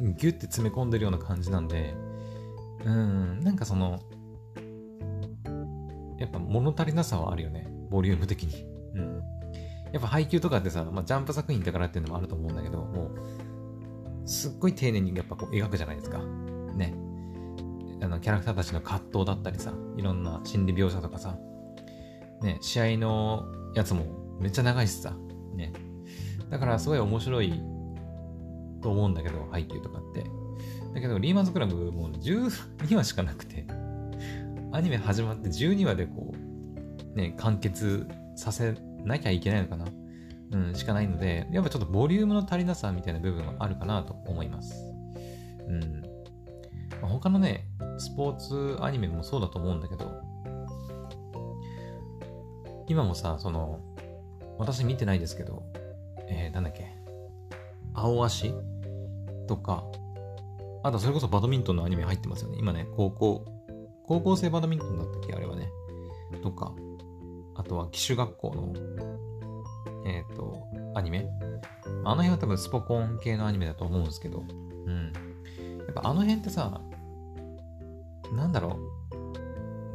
[0.00, 1.94] う、ギュッて詰め込んでるような感じなんで、
[2.84, 4.00] うん、なんかその、
[6.18, 7.68] やっぱ物足りなさはあるよね。
[7.90, 8.64] ボリューム的に。
[8.94, 9.22] うん。
[9.92, 13.10] やっぱ配給とかってさ、まあ、ジャンプ作品だからっていうのもあると思うんだけど、も
[14.24, 16.18] う、すっごい丁寧にやっぱこう描くじゃないですか。
[16.18, 16.94] ね。
[18.02, 21.38] あの、キャラクターたちの葛藤だったりさ、いろんな心理描写とかさ、
[22.42, 24.04] ね、試合のやつも
[24.40, 25.16] めっちゃ長いしさ、
[25.54, 25.72] ね。
[26.50, 27.62] だからすごい面白い
[28.82, 30.24] と思うんだけど、配給とかって。
[30.94, 33.66] だけど、リーマンズクラブもう12話しかなくて、
[34.72, 38.74] アニメ始まって12話でこう、ね、完結させ
[39.06, 39.86] なきゃいけないのかな？
[40.52, 44.74] うん、しかないので、やっぱちょっとボリュームの足りなさみたいな部分はあるかなと思います。
[45.68, 46.02] うん。
[47.02, 47.66] ま、他のね、
[47.98, 50.10] スポーツアニメもそうだと思うんだけど、
[52.88, 53.80] 今もさ、その、
[54.58, 55.64] 私見てないですけど、
[56.28, 56.96] えー、なんだっけ、
[57.94, 58.54] 青足？
[59.48, 59.84] とか、
[60.84, 62.58] あとそれこそバドミントンのアニメ入ってますよね。
[62.60, 63.44] 今ね、高校、
[64.06, 65.34] 高校生バドミントンだったっけ？
[65.34, 65.68] あれはね。
[66.42, 66.72] とか、
[67.56, 68.72] あとは騎手学校の、
[70.04, 71.26] えっ、ー、と、アニメ。
[72.04, 74.44] あの辺は多分スポコン系のアニメだと思うんですけど、
[74.86, 75.12] うん。
[75.86, 76.80] やっぱあの辺ってさ、
[78.32, 78.78] なんだろ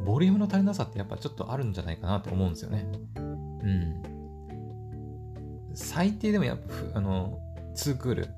[0.00, 2.86] う、ボリュームの足りなさってやっぱちょっとあるんじゃないかなと思うんですよね。
[3.16, 4.02] うん。
[5.74, 7.38] 最低でもやっぱ、あの、
[7.76, 8.28] 2クール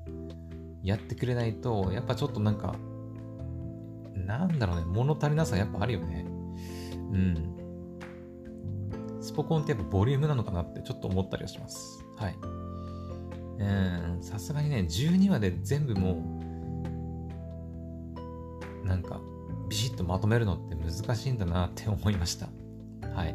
[0.83, 2.75] やってくれないと、やっぱちょっとなんか、
[4.13, 6.25] なんだろうね、物足りなさやっぱあるよね。
[6.27, 7.54] うん。
[9.25, 12.05] スポコンってやっぱボリュームなのかなってちょっと思ったりはします。
[12.15, 12.37] はい。
[13.57, 13.63] う
[14.19, 16.21] ん、さすがにね、12話で全部も
[18.83, 19.19] う、なんか、
[19.67, 22.49] ビシッとまとめるのって難しいんだなって思いました。
[23.15, 23.33] はい。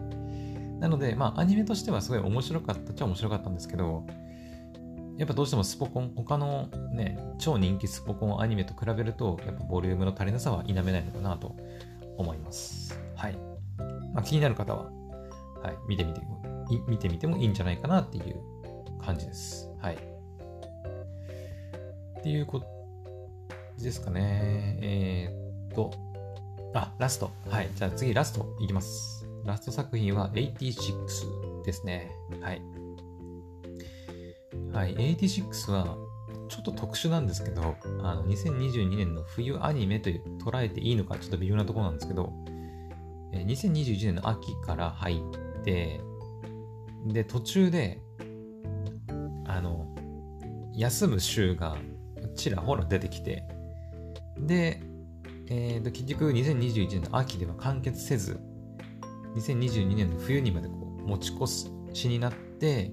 [0.79, 4.07] なので、まあ、アニメとしてはすごい面白かったっちゃ面白かったんですけど、
[5.19, 11.57] やっぱどうしてもスポコン、他のね、超人気スポコンアニメと比べると、やっぱボリュームの足りなさは否めないのかなと
[12.17, 12.97] 思います。
[13.17, 13.37] はい。
[14.15, 15.00] まあ、気になる方は、
[15.63, 16.21] はい、見てみて
[16.87, 18.37] 見てみてもいいんじゃないかなっていう
[19.01, 19.69] 感じです。
[19.81, 19.95] はい。
[19.95, 19.99] っ
[22.23, 22.67] ていうこと
[23.83, 24.79] ですかね。
[24.83, 25.91] えー、っと、
[26.75, 27.31] あ、ラスト。
[27.49, 27.71] はい。
[27.75, 29.27] じゃあ次、ラストいきます。
[29.45, 32.11] ラスト作品は86ですね。
[32.41, 32.63] はい。
[34.73, 34.95] はい。
[34.95, 35.97] 86は、
[36.49, 42.33] ちょっと特殊なんですけど、あの、2022年の冬アニメと捉えていいのか、ちょっと微妙なところなんですけど、
[43.33, 45.17] 2021年の秋から入っ
[45.63, 46.01] て、
[47.07, 48.01] で、途中で、
[49.47, 49.95] あの、
[50.75, 51.77] 休む週が
[52.37, 53.45] ちらほら出てきて、
[54.39, 54.83] で、
[55.49, 58.41] えー、と結局2021年の秋では完結せず、
[59.37, 61.47] 2022年の冬にまでこう持ち越
[61.93, 62.93] しになって、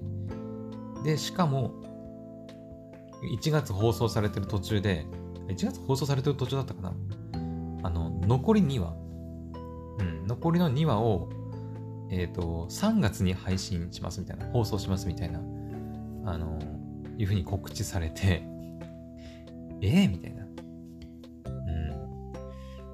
[1.04, 1.72] で、しかも、
[3.40, 5.06] 1月放送されてる途中で、
[5.48, 6.94] 1月放送されてる途中だったかな？
[7.84, 8.94] あの、残り2話。
[10.00, 11.28] うん、残りの2話を、
[12.10, 15.40] えっ、ー、と、3月に配信しますみたいな、放送しますみたいな、
[16.24, 16.58] あの、
[17.16, 18.42] いうふうに告知されて、
[19.80, 20.44] え えー、みたいな。
[20.44, 20.48] うん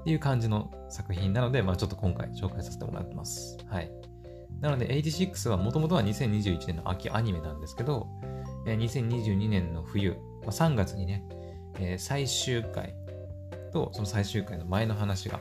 [0.00, 3.56] っていう感じの作品なので、まあ、ちょっと今回紹介させてもらってます。
[3.66, 3.90] はい。
[4.60, 8.08] なので、86はもともとは2021年の秋アニメなんですけど、
[8.66, 10.12] 2022年の冬、
[10.42, 11.24] まあ、3月にね、
[11.78, 12.94] え、最終回
[13.72, 15.40] とその最終回の前の話が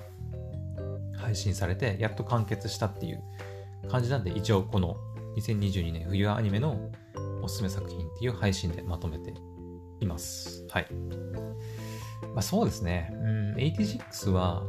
[1.15, 3.24] 配信されて、やっと完結したっていう
[3.90, 4.98] 感じなんで、一応この
[5.38, 6.92] 2022年冬アニメの
[7.42, 9.34] おすすめ作品っていう配信でまとめて
[10.00, 10.66] います。
[10.70, 10.88] はい。
[12.34, 13.12] まあそうですね。
[13.14, 14.64] うん、86は、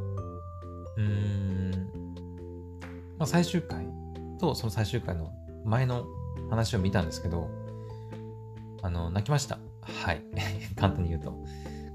[0.97, 1.71] うん、
[3.19, 3.87] まあ最終回
[4.39, 5.33] とその最終回の
[5.65, 6.05] 前の
[6.51, 7.49] 話を見たんですけど、
[8.83, 9.59] あの、泣きました。
[9.81, 10.23] はい。
[10.77, 11.33] 簡単に言うと。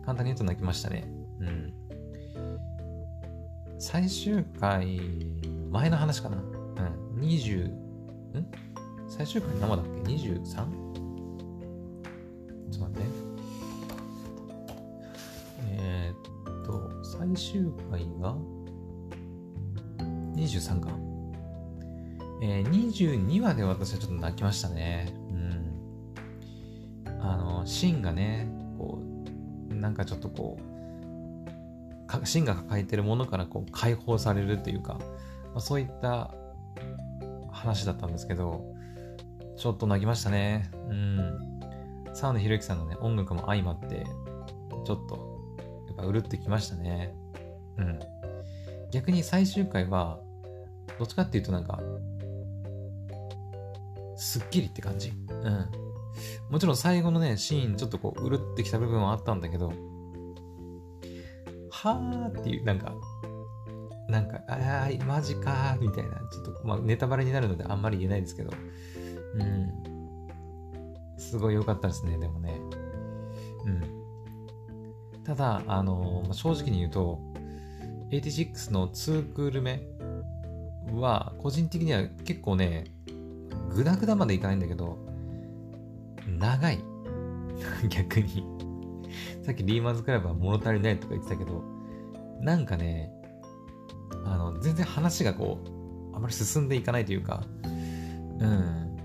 [0.06, 1.08] 簡単に言うと泣きましたね。
[1.40, 1.74] うん。
[3.78, 5.00] 最終回、
[5.70, 6.38] 前の話かな。
[6.38, 7.09] うん。
[7.20, 7.74] 20、ん？
[9.08, 10.44] 最終回生だっけ ?23?
[10.44, 10.64] ちょ
[12.70, 13.02] っと待って。
[15.68, 18.36] えー、っと、最終回が
[20.36, 20.90] 23か。
[22.42, 25.14] えー、22話で私はちょっと泣きましたね。
[27.06, 27.22] うん。
[27.22, 28.48] あの、シンがね、
[28.78, 29.00] こ
[29.70, 30.70] う、なんかちょっとこう、
[32.26, 36.34] シンが抱えてるものからこう解放されるというか、まあ、そういった
[37.60, 38.64] 話だったんですけど、
[39.58, 40.72] ちょっと泣きましたね。
[40.90, 41.40] うん。
[42.14, 44.06] 沢野博之さんのね、音楽も相まって、
[44.86, 45.56] ちょっと、
[45.88, 47.14] やっぱうるってきましたね。
[47.78, 48.00] うん。
[48.92, 50.20] 逆に最終回は、
[50.98, 51.80] どっちかっていうとなんか、
[54.16, 55.10] すっきりって感じ。
[55.10, 55.90] うん。
[56.50, 59.74] もちろん最後のね、シーン、ちょっとこう、うるってきた部分はあったんだけど、
[61.70, 62.94] はーっていう、なんか、
[64.10, 68.52] なんか、ああ、マジかー、みたいな、ちょっと、まあ、ネタバレになるのであんまり言えないですけど、
[69.36, 69.72] うん。
[71.18, 72.60] すごい良かったですね、でもね。
[73.66, 75.24] うん。
[75.24, 77.20] ただ、あのー、正直に言うと、
[78.10, 79.82] 86の2クール目
[80.94, 82.86] は、個人的には結構ね、
[83.70, 84.98] グダグダまでいかないんだけど、
[86.28, 86.80] 長い。
[87.90, 88.46] 逆に
[89.44, 91.64] さっきリーマンズクラブは物足りないとか言ってたけど、
[92.40, 93.12] なんかね、
[94.26, 95.60] あの、全然話がこ
[96.14, 97.44] う、あまり進んでいかないというか、
[98.40, 98.98] うん。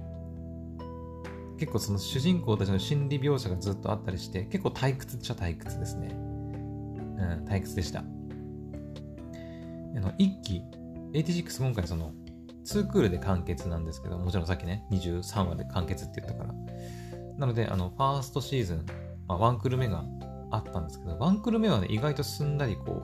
[1.58, 6.08] 結構その主人公たちの心理描写がずっとあったりして、結構退屈っちゃ退屈ですね。
[6.08, 8.00] うん、退屈でした。
[8.00, 8.04] あ
[10.00, 10.62] の、一期、
[11.12, 12.12] 86今回その、
[12.64, 16.54] 2クールで完結なんですけど、もちろんさっきね、23話で完結って言ったから。
[17.38, 18.86] なので、あの、ファーストシーズン、
[19.28, 20.04] まあ、ワンクール目が
[20.50, 23.02] あったんですけど、ワンクール目はね、意外とすんなりこ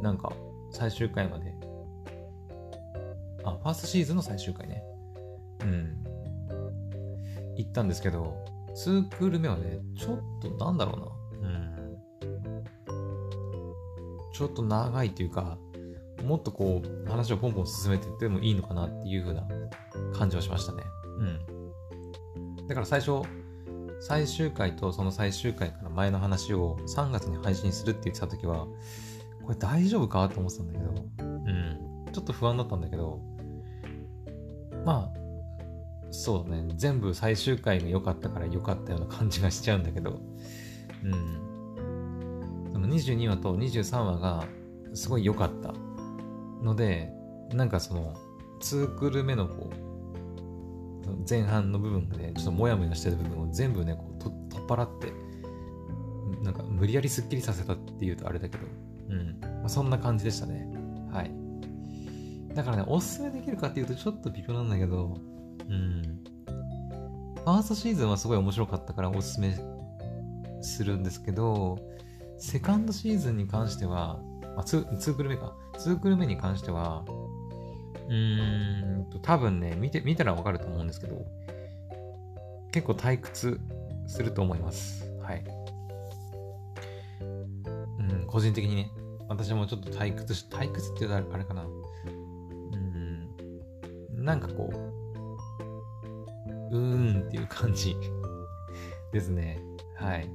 [0.00, 0.32] う、なんか、
[0.76, 1.54] 最終回まで、
[3.44, 4.82] あ、ファーストシーズンの最終回ね。
[5.62, 6.04] うん。
[7.56, 8.36] 行ったんですけど、
[8.76, 11.48] 2クール目はね、ちょっとなんだろうな。
[11.48, 11.96] うん。
[14.34, 15.56] ちょっと長いというか、
[16.22, 19.48] もっとこう、話をポンポン進めていってもいいのかなっていう風な
[20.12, 20.82] 感じはしましたね。
[21.18, 21.24] う
[22.60, 22.66] ん。
[22.66, 23.22] だから最初、
[24.00, 28.66] 最終回とその最終回から前の話を3月に配信するって言ってた時は、
[29.46, 32.12] これ大丈夫かと思ってたんだけど、うん。
[32.12, 33.20] ちょっと不安だったんだけど、
[34.84, 35.18] まあ、
[36.10, 36.74] そうだね。
[36.76, 40.20] 全部最終回が良かったから良かったような感じがしちゃうんだけど、
[41.04, 42.70] うん。
[42.72, 44.44] その22話と23話が
[44.94, 45.72] すごい良かった
[46.62, 47.12] ので、
[47.52, 48.14] なんかその、
[48.60, 49.86] 2クール目のこう、
[51.28, 55.12] 前半の部分で、ちょっとモヤモヤしてる部分を全部ね、こう取っ払って、
[56.42, 58.66] なんか無理やりスッキリさせたっていうとあれだけど、
[59.08, 59.40] うん。
[59.40, 60.68] まあ、そんな感じでしたね。
[61.12, 62.54] はい。
[62.54, 65.18] だからね、おすすめできるかっていうとちょっと微妙なんだけど、
[65.68, 66.02] うん。
[67.36, 69.56] ファーストシーズンはすごい面白かったからおすすめ
[70.62, 71.78] するんですけど、
[72.38, 74.20] セカンドシーズンに関しては、
[74.56, 75.54] あ、2, 2クル目か。
[75.74, 77.04] 2クル目に関しては、
[78.08, 81.24] うーんと、多分ね、見て、見たらわかると思うんですけど、
[82.72, 83.60] 結構退屈
[84.06, 85.04] すると思います。
[85.22, 85.44] はい。
[87.20, 88.90] うん、個人的にね、
[89.28, 91.64] 私もちょっと退屈し、退屈って言うとあれかな。
[91.64, 91.66] う
[94.20, 94.76] ん、なんかこう、
[96.70, 97.96] うーんっていう感じ
[99.12, 99.60] ですね。
[99.96, 100.28] はい。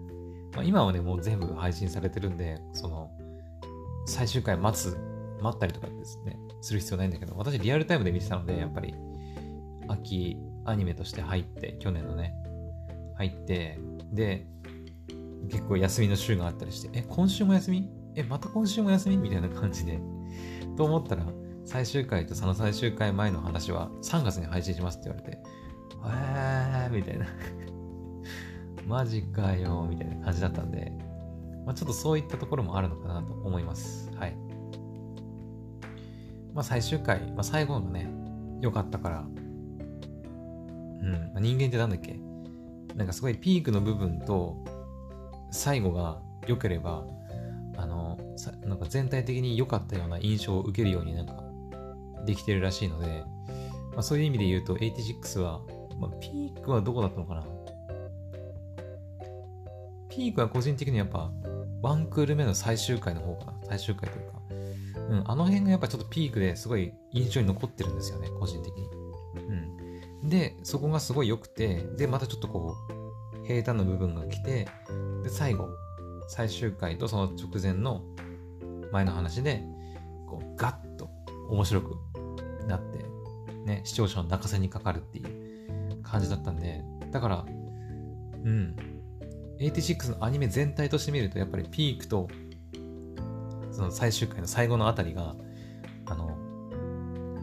[0.53, 3.09] まあ、今はね、もう全部配信されてるんで、その、
[4.05, 4.97] 最終回待つ、
[5.41, 8.93] 待ったりとかですね、する必要ないんだけど、私リアルタイムで見てたので、やっぱり、
[9.87, 12.33] 秋アニメとして入って、去年のね、
[13.15, 13.79] 入って、
[14.11, 14.47] で、
[15.49, 19.17] 結構休みの週があったりして、え、今週も休みえ、また今週も休み？
[19.17, 19.99] みたいな感じで。
[20.77, 21.25] と思ったら、
[21.65, 25.39] 最終回とその最終回前の話は3月に配信しますって言われて、
[26.05, 27.25] えーみたいな
[28.87, 30.91] マジかよみたいな感じだったんで、
[31.65, 34.11] まあ、ちょっとそういったところもあるのかなと思います。
[34.15, 34.35] はい。
[36.53, 38.09] まあ最終回、まあ最後のね、
[38.61, 39.23] 良かったから、う
[41.03, 42.19] ん、まあ、人間ってなんだっけ？
[42.95, 44.57] なんかすごいピークの部分と
[45.51, 47.05] 最後が良ければ、
[48.65, 51.43] なんか全体的に良かったような印象を受けるようになんか
[52.25, 53.23] できてるらしいので、
[53.93, 55.61] まあ、そういう意味で言うと86は、
[55.99, 57.45] まあ、ピークはどこだったのかな？
[60.09, 61.31] ピークは個人的にやっぱ
[61.81, 63.53] ワンクール目の最終回の方かな？
[63.67, 64.41] 最終回というか。
[65.09, 68.87] うん、あの辺がやっぱちょっとピークですごい印象に残ってるんですよね、個人的に。
[70.23, 70.29] うん。
[70.29, 72.75] で、そこがすごい良くて、で、またちょっとこ
[73.43, 74.69] う、平坦な部分が来て、
[75.23, 75.67] で、最後、
[76.29, 78.03] 最終回とその直前の
[78.91, 79.63] 前の話で、
[80.27, 81.09] こう、ガッと
[81.49, 81.95] 面白く
[82.67, 83.05] なって、
[83.65, 87.45] ね、視聴者の泣かせにかかるっていう感じだったんで、だから、
[88.43, 88.75] うん、
[89.59, 92.27] 86のアニメ全体として見ると、やっぱりピークと、
[93.71, 95.35] その最終回の最後のあたりが、
[96.05, 96.37] あの、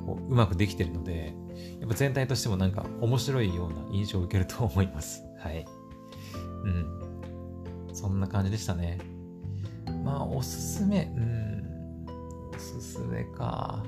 [0.05, 1.35] こううまくできてるので、
[1.81, 5.23] やっぱ全体としてもなんか面白いような印象を受けると思います。
[5.39, 5.65] はい。
[6.65, 7.91] うん。
[7.93, 8.99] そんな感じでしたね。
[10.09, 12.07] まあ、おすすめ、うん、
[12.55, 13.85] おすすめか。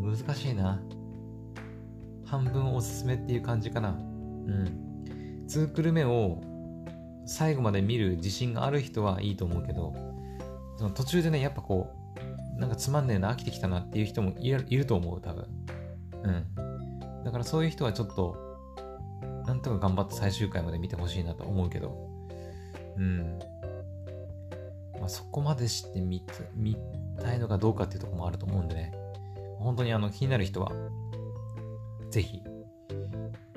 [0.00, 0.80] 難しいな。
[2.24, 3.90] 半分おすすめっていう感じかな。
[3.90, 5.44] うん。
[5.46, 6.40] ツークル目を
[7.26, 9.94] 最後まで見る自信がある人はいいと思うけど、
[10.78, 11.92] その途中でね、やっぱこ
[12.56, 15.46] う、なんかつまんねえな、飽きてきたなっていう人もいると思う、多分。
[16.22, 17.22] うん。
[17.22, 18.34] だからそういう人はちょっと、
[19.46, 22.08] なんとか頑張って最終回まで見てほしいなと思うけど、
[22.96, 23.38] うん。
[25.00, 26.22] まあ、そこまでして見
[26.54, 26.76] 見
[27.18, 28.92] たいのかどうかっていうとこもあると思うんでね。
[29.58, 30.72] 本当にあの気になる人は、
[32.10, 32.42] ぜひ、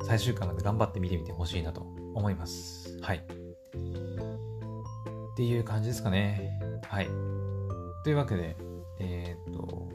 [0.03, 1.81] 最終回まで頑張って見てみてほしいなと
[2.13, 2.99] 思います。
[3.01, 3.17] はい。
[3.17, 3.21] っ
[5.35, 6.59] ていう感じですかね。
[6.87, 7.07] はい。
[8.03, 8.55] というわけで、
[8.99, 9.89] えっ、と、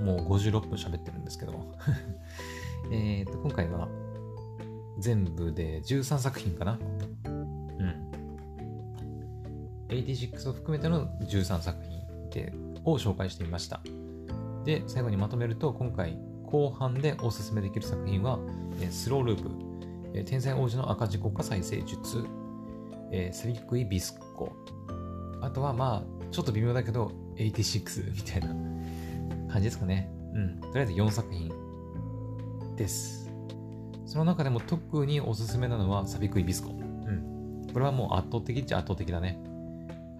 [0.00, 1.74] もう56分喋ってるんですけども
[2.92, 3.88] えっと、今回は
[4.98, 6.78] 全部で13作品かな。
[9.88, 12.52] 86を含めての13作品で
[12.84, 13.80] を紹介してみました。
[14.64, 18.38] で、最後にまとめると、今回後半でおすすめできる作品は、
[18.90, 19.42] スロールー
[20.14, 22.24] プ、天才王子の赤字国家再生術、
[23.32, 24.52] スリックイビスコ、
[25.40, 28.48] あとはまあ、ちょっと微妙だけど、86 みたいな
[29.52, 30.10] 感じですかね。
[30.34, 30.60] うん。
[30.60, 31.50] とりあえず4作品
[32.76, 33.30] です。
[34.04, 36.70] その中でも特におすすめなのはサビクイビスコ。
[36.70, 37.66] うん。
[37.72, 39.38] これはもう圧倒的っちゃ圧倒的だね。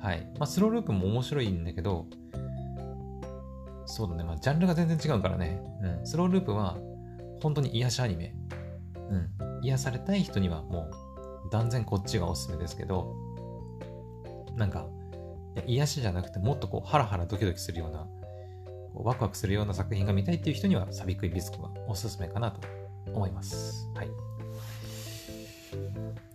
[0.00, 0.26] はい。
[0.38, 2.06] まあ、スローループも面白いんだけど、
[3.86, 4.24] そうだね。
[4.24, 5.60] まあ、ジャンルが全然違うからね。
[5.82, 6.06] うん。
[6.06, 6.76] スローループは、
[7.40, 8.34] 本当に癒しアニメ。
[9.10, 9.64] うん。
[9.64, 10.90] 癒されたい人にはも
[11.46, 13.14] う、断然こっちがおすすめですけど、
[14.56, 14.86] なんか、
[15.66, 18.06] 癒しじゃなくてもっとこうハラハラドキドキするような
[18.94, 22.60] こうワクワクするような作品が見たいっていう人にはサビクイビスコがおすすめかなと
[23.12, 23.88] 思います。
[23.94, 24.27] はい。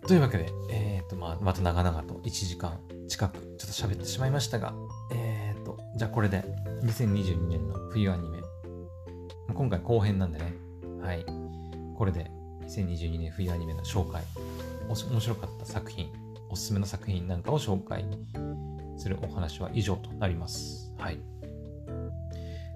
[0.07, 2.77] というわけで、えっ、ー、と、まあ、また長々と1時間
[3.07, 4.73] 近くちょっと喋ってしまいましたが、
[5.11, 6.43] えっ、ー、と、じゃあこれで
[6.83, 8.39] 2022年の冬アニメ、
[9.53, 10.53] 今回後編なんでね、
[11.01, 11.25] はい。
[11.95, 12.29] これで
[12.65, 14.23] 2022年冬アニメの紹介、
[14.89, 16.11] お面白かった作品、
[16.49, 18.05] おすすめの作品なんかを紹介
[18.97, 20.93] するお話は以上となります。
[20.97, 21.19] はい。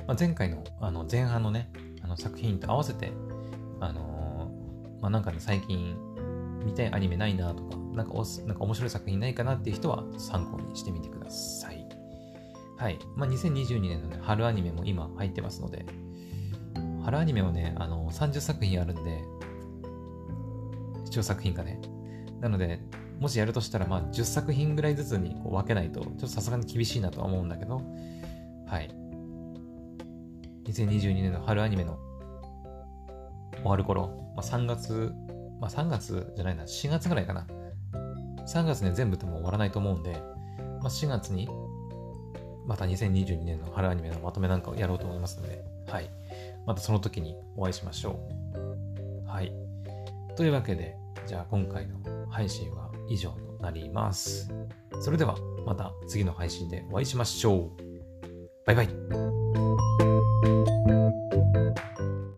[0.07, 1.69] まあ、前回のあの前半のね、
[2.01, 3.11] あの作品と合わせて、
[3.81, 6.06] あのー、まあ、なんかね、最近
[6.67, 11.87] 見たいアニメないなとか、なんかおなんか面白い作品ないかなっていう人は参考にしてみてください。
[12.77, 12.99] はい。
[13.15, 15.85] まあ、2022年のね、春アニメも今入ってますので、
[17.03, 19.23] 春アニメはね、あの30作品あるんで、
[21.05, 21.79] 視聴作品がね。
[22.41, 22.81] なので、
[23.19, 27.81] もしやるとしたら、まあ、10作品ぐらいずつにこう分けないと、ちょっとさすがに厳しいなとは思うんだけど、
[28.67, 28.93] はい。
[30.65, 31.97] 2022年の春アニメの
[33.53, 35.13] 終わる頃、まあ、3月、
[35.59, 37.47] まあ、3月じゃないな、4月ぐらいかな。
[38.47, 40.13] 3月ね、全部ってもう終わらないと思うんで、
[40.81, 41.49] まあ、4月に、
[42.65, 46.09] また2022年の春アニメのまとめなんかをやろうと思いますので、はい。
[46.65, 48.19] またその時にお会いしましょ
[49.25, 49.27] う。
[49.27, 49.53] はい。
[50.35, 50.95] というわけで、
[51.25, 51.97] じゃあ今回の
[52.29, 54.51] 配信は以上となります。
[55.01, 55.35] それでは
[55.65, 57.71] また次の配信でお会いしましょう。
[58.65, 58.89] バイバイ。